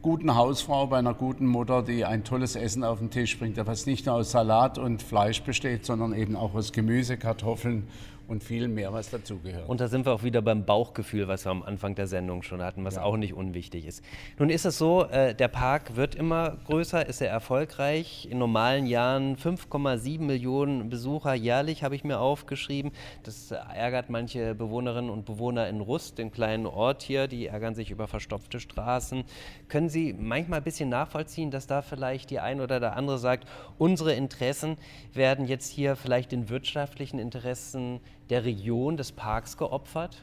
guten 0.02 0.34
Hausfrau, 0.34 0.86
bei 0.86 0.98
einer 0.98 1.14
guten 1.14 1.46
Mutter, 1.46 1.82
die 1.82 2.04
ein 2.04 2.24
tolles 2.24 2.56
Essen 2.56 2.84
auf 2.84 2.98
den 2.98 3.10
Tisch 3.10 3.38
bringt, 3.38 3.56
was 3.66 3.86
nicht 3.86 4.06
nur 4.06 4.16
aus 4.16 4.30
Salat 4.30 4.78
und 4.78 5.02
Fleisch 5.02 5.42
besteht, 5.42 5.84
sondern 5.84 6.14
eben 6.14 6.36
auch 6.36 6.54
aus 6.54 6.72
Gemüse, 6.72 7.16
Kartoffeln 7.16 7.88
und 8.28 8.42
viel 8.42 8.68
mehr, 8.68 8.92
was 8.92 9.10
dazugehört. 9.10 9.68
Und 9.68 9.80
da 9.80 9.88
sind 9.88 10.06
wir 10.06 10.12
auch 10.12 10.22
wieder 10.22 10.42
beim 10.42 10.64
Bauchgefühl, 10.64 11.28
was 11.28 11.44
wir 11.44 11.50
am 11.50 11.62
Anfang 11.62 11.94
der 11.94 12.06
Sendung 12.06 12.42
schon 12.42 12.62
hatten, 12.62 12.84
was 12.84 12.96
ja. 12.96 13.02
auch 13.02 13.16
nicht 13.16 13.34
unwichtig 13.34 13.86
ist. 13.86 14.02
Nun 14.38 14.50
ist 14.50 14.64
es 14.64 14.78
so, 14.78 15.04
äh, 15.04 15.34
der 15.34 15.48
Park 15.48 15.96
wird 15.96 16.14
immer 16.14 16.56
größer, 16.66 17.06
ist 17.06 17.18
sehr 17.18 17.30
erfolgreich. 17.30 18.28
In 18.30 18.38
normalen 18.38 18.86
Jahren 18.86 19.36
5,7 19.36 20.20
Millionen 20.20 20.88
Besucher 20.88 21.34
jährlich, 21.34 21.82
habe 21.82 21.94
ich 21.94 22.04
mir 22.04 22.18
aufgeschrieben. 22.18 22.92
Das 23.22 23.50
ärgert 23.50 24.10
manche 24.10 24.54
Bewohnerinnen 24.54 25.10
und 25.10 25.24
Bewohner 25.24 25.68
in 25.68 25.80
Rust, 25.80 26.18
dem 26.18 26.32
kleinen 26.32 26.66
Ort 26.66 27.02
hier. 27.02 27.28
Die 27.28 27.46
ärgern 27.46 27.74
sich 27.74 27.90
über 27.90 28.08
verstopfte 28.08 28.60
Straßen. 28.60 29.24
Können 29.68 29.88
Sie 29.88 30.12
manchmal 30.12 30.60
ein 30.60 30.64
bisschen 30.64 30.88
nachvollziehen, 30.88 31.50
dass 31.50 31.66
da 31.66 31.82
vielleicht 31.82 32.30
die 32.30 32.40
ein 32.40 32.60
oder 32.60 32.80
der 32.80 32.96
andere 32.96 33.18
sagt, 33.18 33.46
unsere 33.78 34.14
Interessen 34.14 34.76
werden 35.12 35.46
jetzt 35.46 35.70
hier 35.70 35.96
vielleicht 35.96 36.32
den 36.32 36.48
wirtschaftlichen 36.48 37.18
Interessen 37.18 38.00
der 38.30 38.44
Region, 38.44 38.96
des 38.96 39.12
Parks 39.12 39.56
geopfert? 39.56 40.22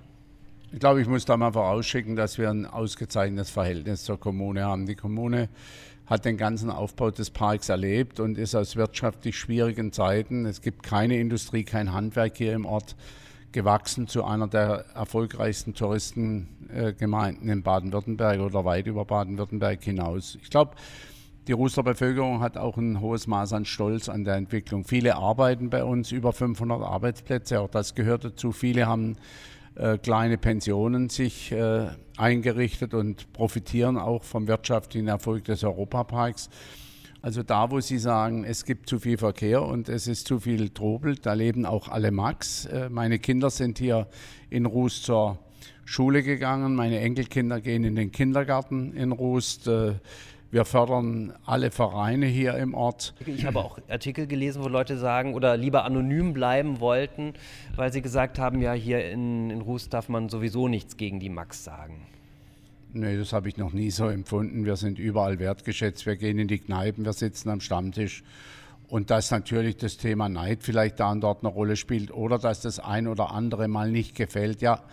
Ich 0.71 0.79
glaube, 0.79 1.01
ich 1.01 1.07
muss 1.07 1.25
da 1.25 1.37
mal 1.37 1.51
vorausschicken, 1.51 2.15
dass 2.15 2.37
wir 2.37 2.49
ein 2.49 2.65
ausgezeichnetes 2.65 3.51
Verhältnis 3.51 4.03
zur 4.03 4.19
Kommune 4.19 4.63
haben. 4.63 4.87
Die 4.87 4.95
Kommune 4.95 5.49
hat 6.05 6.25
den 6.25 6.35
ganzen 6.37 6.69
Aufbau 6.69 7.11
des 7.11 7.29
Parks 7.29 7.69
erlebt 7.69 8.19
und 8.19 8.37
ist 8.37 8.55
aus 8.55 8.75
wirtschaftlich 8.75 9.37
schwierigen 9.37 9.91
Zeiten, 9.91 10.45
es 10.45 10.61
gibt 10.61 10.83
keine 10.83 11.17
Industrie, 11.17 11.63
kein 11.63 11.93
Handwerk 11.93 12.37
hier 12.37 12.53
im 12.53 12.65
Ort, 12.65 12.95
gewachsen 13.51 14.07
zu 14.07 14.25
einer 14.25 14.47
der 14.47 14.85
erfolgreichsten 14.95 15.75
Touristengemeinden 15.75 17.49
in 17.49 17.61
Baden-Württemberg 17.61 18.39
oder 18.41 18.65
weit 18.65 18.87
über 18.87 19.05
Baden-Württemberg 19.05 19.83
hinaus. 19.83 20.37
Ich 20.41 20.49
glaube, 20.49 20.71
die 21.47 21.51
Rußer 21.51 21.83
Bevölkerung 21.83 22.39
hat 22.39 22.57
auch 22.57 22.77
ein 22.77 23.01
hohes 23.01 23.27
Maß 23.27 23.53
an 23.53 23.65
Stolz 23.65 24.07
an 24.07 24.23
der 24.23 24.35
Entwicklung. 24.35 24.85
Viele 24.85 25.15
arbeiten 25.15 25.69
bei 25.69 25.83
uns, 25.83 26.11
über 26.11 26.31
500 26.31 26.81
Arbeitsplätze, 26.81 27.59
auch 27.59 27.69
das 27.69 27.95
gehört 27.95 28.23
dazu. 28.23 28.51
Viele 28.51 28.87
haben 28.87 29.17
äh, 29.75 29.97
kleine 29.97 30.37
Pensionen 30.37 31.09
sich 31.09 31.51
äh, 31.51 31.87
eingerichtet 32.15 32.93
und 32.93 33.33
profitieren 33.33 33.97
auch 33.97 34.23
vom 34.23 34.47
wirtschaftlichen 34.47 35.07
Erfolg 35.07 35.43
des 35.45 35.63
Europaparks. 35.63 36.49
Also 37.21 37.43
da, 37.43 37.71
wo 37.71 37.79
Sie 37.79 37.97
sagen, 37.97 38.43
es 38.43 38.65
gibt 38.65 38.87
zu 38.87 38.99
viel 38.99 39.17
Verkehr 39.17 39.63
und 39.63 39.89
es 39.89 40.07
ist 40.07 40.27
zu 40.27 40.39
viel 40.39 40.69
Trubel, 40.69 41.15
da 41.15 41.33
leben 41.33 41.65
auch 41.65 41.89
alle 41.89 42.11
Max. 42.11 42.65
Äh, 42.65 42.89
meine 42.89 43.19
Kinder 43.19 43.49
sind 43.49 43.79
hier 43.79 44.07
in 44.49 44.65
Ruß 44.65 45.01
zur 45.01 45.39
Schule 45.85 46.23
gegangen, 46.23 46.75
meine 46.75 46.99
Enkelkinder 46.99 47.59
gehen 47.59 47.83
in 47.83 47.95
den 47.95 48.11
Kindergarten 48.11 48.93
in 48.93 49.11
Rust. 49.11 49.67
Wir 50.53 50.65
fördern 50.65 51.33
alle 51.47 51.71
Vereine 51.71 52.27
hier 52.27 52.53
im 52.57 52.75
Ort. 52.75 53.15
Ich 53.25 53.43
habe 53.43 53.57
auch 53.57 53.79
Artikel 53.89 54.27
gelesen, 54.27 54.63
wo 54.63 54.67
Leute 54.67 54.99
sagen 54.99 55.33
oder 55.33 55.57
lieber 55.57 55.83
anonym 55.83 56.33
bleiben 56.33 56.79
wollten, 56.79 57.33
weil 57.75 57.91
sie 57.91 58.03
gesagt 58.03 58.37
haben, 58.37 58.61
ja, 58.61 58.73
hier 58.73 59.09
in, 59.09 59.49
in 59.49 59.61
Ruß 59.61 59.89
darf 59.89 60.09
man 60.09 60.29
sowieso 60.29 60.67
nichts 60.67 60.95
gegen 60.95 61.19
die 61.19 61.29
Max 61.29 61.63
sagen. 61.63 62.05
Nee, 62.93 63.17
das 63.17 63.33
habe 63.33 63.49
ich 63.49 63.57
noch 63.57 63.73
nie 63.73 63.89
so 63.89 64.07
empfunden. 64.07 64.63
Wir 64.63 64.75
sind 64.75 64.99
überall 64.99 65.39
wertgeschätzt. 65.39 66.05
Wir 66.05 66.17
gehen 66.17 66.37
in 66.37 66.47
die 66.47 66.59
Kneipen, 66.59 67.03
wir 67.03 67.13
sitzen 67.13 67.49
am 67.49 67.59
Stammtisch. 67.59 68.23
Und 68.87 69.09
dass 69.09 69.31
natürlich 69.31 69.77
das 69.77 69.97
Thema 69.97 70.29
Neid 70.29 70.59
vielleicht 70.61 70.99
da 70.99 71.11
und 71.13 71.21
dort 71.21 71.43
eine 71.43 71.51
Rolle 71.51 71.77
spielt 71.77 72.13
oder 72.13 72.37
dass 72.37 72.61
das 72.61 72.79
ein 72.79 73.07
oder 73.07 73.31
andere 73.31 73.67
mal 73.67 73.89
nicht 73.89 74.13
gefällt. 74.13 74.61
Ja, 74.61 74.83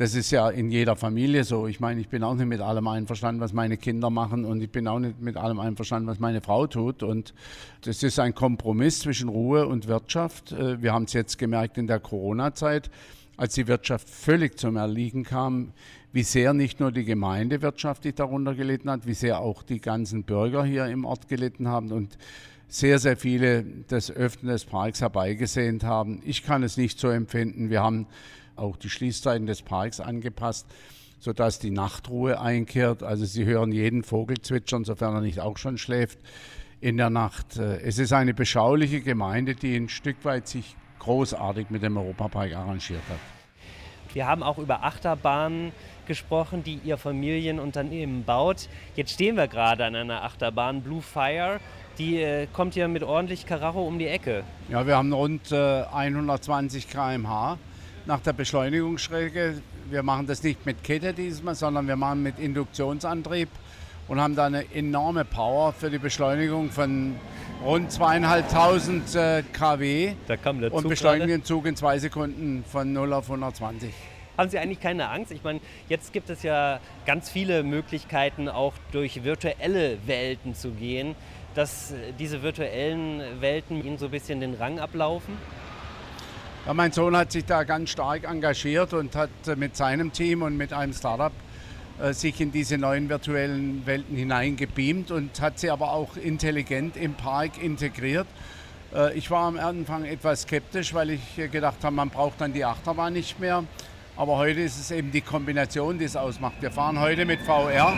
das 0.00 0.14
ist 0.14 0.30
ja 0.30 0.48
in 0.48 0.70
jeder 0.70 0.96
Familie 0.96 1.44
so. 1.44 1.66
Ich 1.66 1.78
meine, 1.78 2.00
ich 2.00 2.08
bin 2.08 2.22
auch 2.22 2.34
nicht 2.34 2.46
mit 2.46 2.62
allem 2.62 2.88
einverstanden, 2.88 3.42
was 3.42 3.52
meine 3.52 3.76
Kinder 3.76 4.08
machen 4.08 4.46
und 4.46 4.62
ich 4.62 4.70
bin 4.70 4.88
auch 4.88 4.98
nicht 4.98 5.20
mit 5.20 5.36
allem 5.36 5.60
einverstanden, 5.60 6.08
was 6.08 6.18
meine 6.18 6.40
Frau 6.40 6.66
tut. 6.66 7.02
Und 7.02 7.34
das 7.82 8.02
ist 8.02 8.18
ein 8.18 8.34
Kompromiss 8.34 9.00
zwischen 9.00 9.28
Ruhe 9.28 9.66
und 9.66 9.88
Wirtschaft. 9.88 10.52
Äh, 10.52 10.80
wir 10.80 10.94
haben 10.94 11.04
es 11.04 11.12
jetzt 11.12 11.36
gemerkt 11.36 11.76
in 11.76 11.86
der 11.86 12.00
Corona-Zeit, 12.00 12.90
als 13.36 13.52
die 13.56 13.68
Wirtschaft 13.68 14.08
völlig 14.08 14.58
zum 14.58 14.76
Erliegen 14.76 15.22
kam, 15.22 15.74
wie 16.14 16.22
sehr 16.22 16.54
nicht 16.54 16.80
nur 16.80 16.92
die 16.92 17.04
Gemeinde 17.04 17.60
wirtschaftlich 17.60 18.14
darunter 18.14 18.54
gelitten 18.54 18.88
hat, 18.88 19.06
wie 19.06 19.12
sehr 19.12 19.40
auch 19.40 19.62
die 19.62 19.82
ganzen 19.82 20.22
Bürger 20.24 20.64
hier 20.64 20.86
im 20.86 21.04
Ort 21.04 21.28
gelitten 21.28 21.68
haben 21.68 21.92
und 21.92 22.16
sehr, 22.68 22.98
sehr 23.00 23.18
viele 23.18 23.66
das 23.88 24.10
Öffnen 24.10 24.50
des 24.50 24.64
Parks 24.64 25.02
herbeigesehnt 25.02 25.84
haben. 25.84 26.22
Ich 26.24 26.42
kann 26.42 26.62
es 26.62 26.78
nicht 26.78 26.98
so 26.98 27.10
empfinden. 27.10 27.68
Wir 27.68 27.82
haben 27.82 28.06
auch 28.60 28.76
die 28.76 28.90
Schließzeiten 28.90 29.46
des 29.46 29.62
Parks 29.62 30.00
angepasst, 30.00 30.66
sodass 31.18 31.58
die 31.58 31.70
Nachtruhe 31.70 32.40
einkehrt. 32.40 33.02
Also 33.02 33.24
Sie 33.24 33.44
hören 33.44 33.72
jeden 33.72 34.02
Vogel 34.02 34.40
zwitschern, 34.40 34.84
sofern 34.84 35.14
er 35.14 35.20
nicht 35.20 35.40
auch 35.40 35.58
schon 35.58 35.78
schläft 35.78 36.18
in 36.80 36.96
der 36.96 37.10
Nacht. 37.10 37.56
Äh, 37.56 37.80
es 37.80 37.98
ist 37.98 38.12
eine 38.12 38.34
beschauliche 38.34 39.00
Gemeinde, 39.00 39.54
die 39.54 39.76
ein 39.76 39.88
Stück 39.88 40.24
weit 40.24 40.48
sich 40.48 40.76
großartig 40.98 41.70
mit 41.70 41.82
dem 41.82 41.96
Europapark 41.96 42.54
arrangiert 42.54 43.02
hat. 43.08 43.18
Wir 44.14 44.26
haben 44.26 44.42
auch 44.42 44.58
über 44.58 44.82
Achterbahnen 44.82 45.72
gesprochen, 46.06 46.64
die 46.64 46.80
Ihr 46.84 46.98
Familienunternehmen 46.98 48.24
baut. 48.24 48.68
Jetzt 48.96 49.12
stehen 49.12 49.36
wir 49.36 49.46
gerade 49.46 49.84
an 49.84 49.94
einer 49.94 50.24
Achterbahn, 50.24 50.82
Blue 50.82 51.00
Fire. 51.00 51.60
Die 51.98 52.20
äh, 52.20 52.46
kommt 52.52 52.74
ja 52.74 52.88
mit 52.88 53.02
ordentlich 53.02 53.46
Karacho 53.46 53.86
um 53.86 53.98
die 53.98 54.06
Ecke. 54.06 54.42
Ja, 54.68 54.86
wir 54.86 54.96
haben 54.96 55.12
rund 55.12 55.52
äh, 55.52 55.82
120 55.84 56.88
km/h 56.88 57.58
nach 58.06 58.20
der 58.20 58.32
Beschleunigungsstrecke. 58.32 59.62
Wir 59.90 60.02
machen 60.02 60.26
das 60.26 60.42
nicht 60.42 60.64
mit 60.66 60.82
Kette 60.84 61.12
diesmal, 61.12 61.54
sondern 61.54 61.86
wir 61.88 61.96
machen 61.96 62.22
mit 62.22 62.38
Induktionsantrieb 62.38 63.48
und 64.08 64.20
haben 64.20 64.34
da 64.34 64.46
eine 64.46 64.64
enorme 64.74 65.24
Power 65.24 65.72
für 65.72 65.90
die 65.90 65.98
Beschleunigung 65.98 66.70
von 66.70 67.16
rund 67.64 67.92
zweieinhalbtausend 67.92 69.14
äh, 69.14 69.42
kW 69.52 70.14
da 70.26 70.36
kam 70.36 70.60
der 70.60 70.70
Zug 70.70 70.78
und 70.78 70.88
beschleunigen 70.88 71.28
den 71.28 71.44
Zug 71.44 71.66
in 71.66 71.76
zwei 71.76 71.98
Sekunden 71.98 72.64
von 72.64 72.92
0 72.92 73.12
auf 73.12 73.26
120. 73.26 73.92
Haben 74.36 74.48
Sie 74.48 74.58
eigentlich 74.58 74.80
keine 74.80 75.10
Angst? 75.10 75.32
Ich 75.32 75.44
meine, 75.44 75.60
jetzt 75.88 76.12
gibt 76.12 76.30
es 76.30 76.42
ja 76.42 76.80
ganz 77.04 77.28
viele 77.28 77.62
Möglichkeiten, 77.62 78.48
auch 78.48 78.72
durch 78.90 79.22
virtuelle 79.22 79.98
Welten 80.06 80.54
zu 80.54 80.70
gehen, 80.70 81.14
dass 81.54 81.92
diese 82.18 82.42
virtuellen 82.42 83.22
Welten 83.40 83.84
Ihnen 83.84 83.98
so 83.98 84.06
ein 84.06 84.10
bisschen 84.10 84.40
den 84.40 84.54
Rang 84.54 84.78
ablaufen? 84.78 85.36
Ja, 86.66 86.74
mein 86.74 86.92
Sohn 86.92 87.16
hat 87.16 87.32
sich 87.32 87.46
da 87.46 87.64
ganz 87.64 87.88
stark 87.88 88.24
engagiert 88.24 88.92
und 88.92 89.16
hat 89.16 89.30
äh, 89.46 89.56
mit 89.56 89.76
seinem 89.76 90.12
Team 90.12 90.42
und 90.42 90.58
mit 90.58 90.74
einem 90.74 90.92
Startup 90.92 91.32
äh, 91.98 92.12
sich 92.12 92.38
in 92.38 92.52
diese 92.52 92.76
neuen 92.76 93.08
virtuellen 93.08 93.86
Welten 93.86 94.14
hineingebeamt 94.14 95.10
und 95.10 95.40
hat 95.40 95.58
sie 95.58 95.70
aber 95.70 95.92
auch 95.92 96.18
intelligent 96.18 96.98
im 96.98 97.14
Park 97.14 97.62
integriert. 97.62 98.26
Äh, 98.94 99.16
ich 99.16 99.30
war 99.30 99.46
am 99.46 99.58
Anfang 99.58 100.04
etwas 100.04 100.42
skeptisch, 100.42 100.92
weil 100.92 101.10
ich 101.10 101.50
gedacht 101.50 101.78
habe, 101.82 101.96
man 101.96 102.10
braucht 102.10 102.42
dann 102.42 102.52
die 102.52 102.66
Achterbahn 102.66 103.14
nicht 103.14 103.40
mehr. 103.40 103.64
Aber 104.14 104.36
heute 104.36 104.60
ist 104.60 104.78
es 104.78 104.90
eben 104.90 105.10
die 105.12 105.22
Kombination, 105.22 105.98
die 105.98 106.04
es 106.04 106.14
ausmacht. 106.14 106.56
Wir 106.60 106.70
fahren 106.70 107.00
heute 107.00 107.24
mit 107.24 107.40
VR 107.40 107.94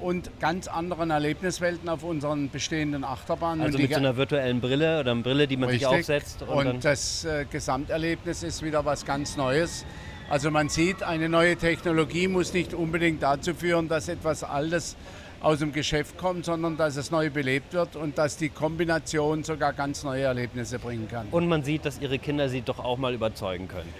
und 0.00 0.30
ganz 0.40 0.68
anderen 0.68 1.10
Erlebniswelten 1.10 1.88
auf 1.88 2.02
unseren 2.02 2.50
bestehenden 2.50 3.04
Achterbahnen. 3.04 3.64
Also 3.64 3.78
mit 3.78 3.90
so 3.90 3.96
einer 3.96 4.16
virtuellen 4.16 4.60
Brille 4.60 5.00
oder 5.00 5.12
einer 5.12 5.22
Brille, 5.22 5.46
die 5.46 5.56
man 5.56 5.68
richtig. 5.68 5.88
sich 5.88 5.98
aufsetzt. 5.98 6.42
Und, 6.42 6.66
und 6.66 6.84
das 6.84 7.24
äh, 7.24 7.44
Gesamterlebnis 7.50 8.42
ist 8.42 8.62
wieder 8.62 8.84
was 8.84 9.04
ganz 9.04 9.36
Neues. 9.36 9.84
Also 10.30 10.50
man 10.50 10.68
sieht, 10.68 11.02
eine 11.02 11.28
neue 11.28 11.56
Technologie 11.56 12.28
muss 12.28 12.52
nicht 12.54 12.74
unbedingt 12.74 13.22
dazu 13.22 13.54
führen, 13.54 13.88
dass 13.88 14.08
etwas 14.08 14.44
Altes 14.44 14.96
aus 15.42 15.58
dem 15.58 15.72
Geschäft 15.72 16.16
kommt, 16.16 16.44
sondern 16.44 16.76
dass 16.76 16.96
es 16.96 17.10
neu 17.10 17.28
belebt 17.28 17.72
wird 17.72 17.96
und 17.96 18.16
dass 18.16 18.36
die 18.36 18.48
Kombination 18.48 19.42
sogar 19.42 19.72
ganz 19.72 20.04
neue 20.04 20.22
Erlebnisse 20.22 20.78
bringen 20.78 21.08
kann. 21.08 21.26
Und 21.30 21.48
man 21.48 21.64
sieht, 21.64 21.84
dass 21.84 22.00
Ihre 22.00 22.18
Kinder 22.18 22.48
Sie 22.48 22.62
doch 22.62 22.78
auch 22.78 22.96
mal 22.96 23.12
überzeugen 23.12 23.68
können. 23.68 23.92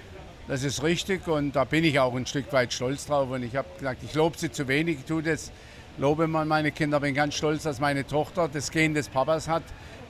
Das 0.48 0.64
ist 0.64 0.82
richtig 0.82 1.28
und 1.28 1.54
da 1.54 1.62
bin 1.62 1.84
ich 1.84 2.00
auch 2.00 2.14
ein 2.16 2.26
Stück 2.26 2.52
weit 2.52 2.72
stolz 2.72 3.06
drauf. 3.06 3.30
Und 3.30 3.44
ich 3.44 3.54
habe 3.54 3.68
gesagt, 3.78 4.02
ich 4.02 4.12
lobe 4.14 4.36
sie 4.36 4.50
zu 4.50 4.66
wenig, 4.66 4.98
ich 4.98 5.04
tue 5.04 5.22
das, 5.22 5.52
lobe 5.98 6.26
mal 6.26 6.44
meine 6.44 6.72
Kinder, 6.72 6.98
bin 6.98 7.14
ganz 7.14 7.36
stolz, 7.36 7.62
dass 7.62 7.78
meine 7.78 8.04
Tochter 8.04 8.48
das 8.52 8.72
Gen 8.72 8.92
des 8.92 9.08
Papas 9.08 9.46
hat, 9.46 9.62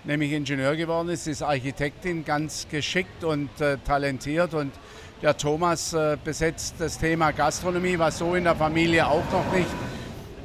nämlich 0.05 0.33
Ingenieur 0.33 0.75
geworden 0.75 1.11
ist, 1.11 1.25
sie 1.25 1.33
ist 1.33 1.43
Architektin, 1.43 2.25
ganz 2.25 2.67
geschickt 2.71 3.25
und 3.25 3.49
äh, 3.61 3.77
talentiert 3.85 4.55
und 4.55 4.73
der 5.21 5.37
Thomas 5.37 5.93
äh, 5.93 6.17
besetzt 6.25 6.77
das 6.79 6.99
Thema 6.99 7.33
Gastronomie, 7.33 7.99
was 7.99 8.19
so 8.19 8.35
in 8.35 8.45
der 8.45 8.57
Familie 8.57 9.07
auch 9.07 9.31
noch 9.31 9.53
nicht 9.53 9.69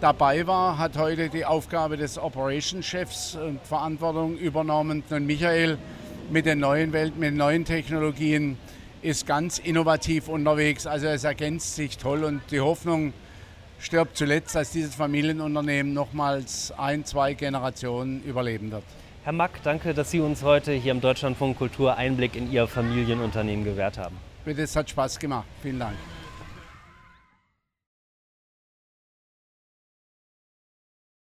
dabei 0.02 0.46
war, 0.46 0.78
hat 0.78 0.98
heute 0.98 1.30
die 1.30 1.46
Aufgabe 1.46 1.96
des 1.96 2.20
Operation 2.20 2.84
Chefs 2.84 3.36
und 3.36 3.62
Verantwortung 3.66 4.38
übernommen. 4.38 5.04
Und 5.10 5.26
Michael 5.26 5.78
mit 6.30 6.46
den 6.46 6.60
neuen 6.60 6.94
Welten, 6.94 7.20
mit 7.20 7.30
den 7.30 7.38
neuen 7.38 7.66
Technologien 7.66 8.58
ist 9.02 9.26
ganz 9.26 9.60
innovativ 9.60 10.28
unterwegs. 10.28 10.88
Also 10.88 11.08
es 11.08 11.24
ergänzt 11.24 11.76
sich 11.76 11.98
toll 11.98 12.24
und 12.24 12.42
die 12.52 12.60
Hoffnung 12.60 13.14
stirbt 13.80 14.18
zuletzt, 14.18 14.56
dass 14.56 14.72
dieses 14.72 14.96
Familienunternehmen 14.96 15.94
nochmals 15.94 16.74
ein, 16.78 17.06
zwei 17.06 17.34
Generationen 17.34 18.24
überleben 18.24 18.72
wird. 18.72 18.84
Herr 19.24 19.34
Mack, 19.34 19.62
danke, 19.64 19.94
dass 19.94 20.10
Sie 20.10 20.22
uns 20.22 20.42
heute 20.42 20.72
hier 20.72 20.92
im 20.92 21.02
Deutschlandfunk 21.02 21.58
Kultur 21.58 21.96
Einblick 21.98 22.36
in 22.36 22.52
Ihr 22.52 22.68
Familienunternehmen 22.68 23.66
gewährt 23.66 23.98
haben. 23.98 24.16
Bitte, 24.46 24.62
es 24.62 24.76
hat 24.76 24.90
Spaß 24.90 25.20
gemacht. 25.20 25.46
Vielen 25.62 25.80
Dank. 25.80 25.96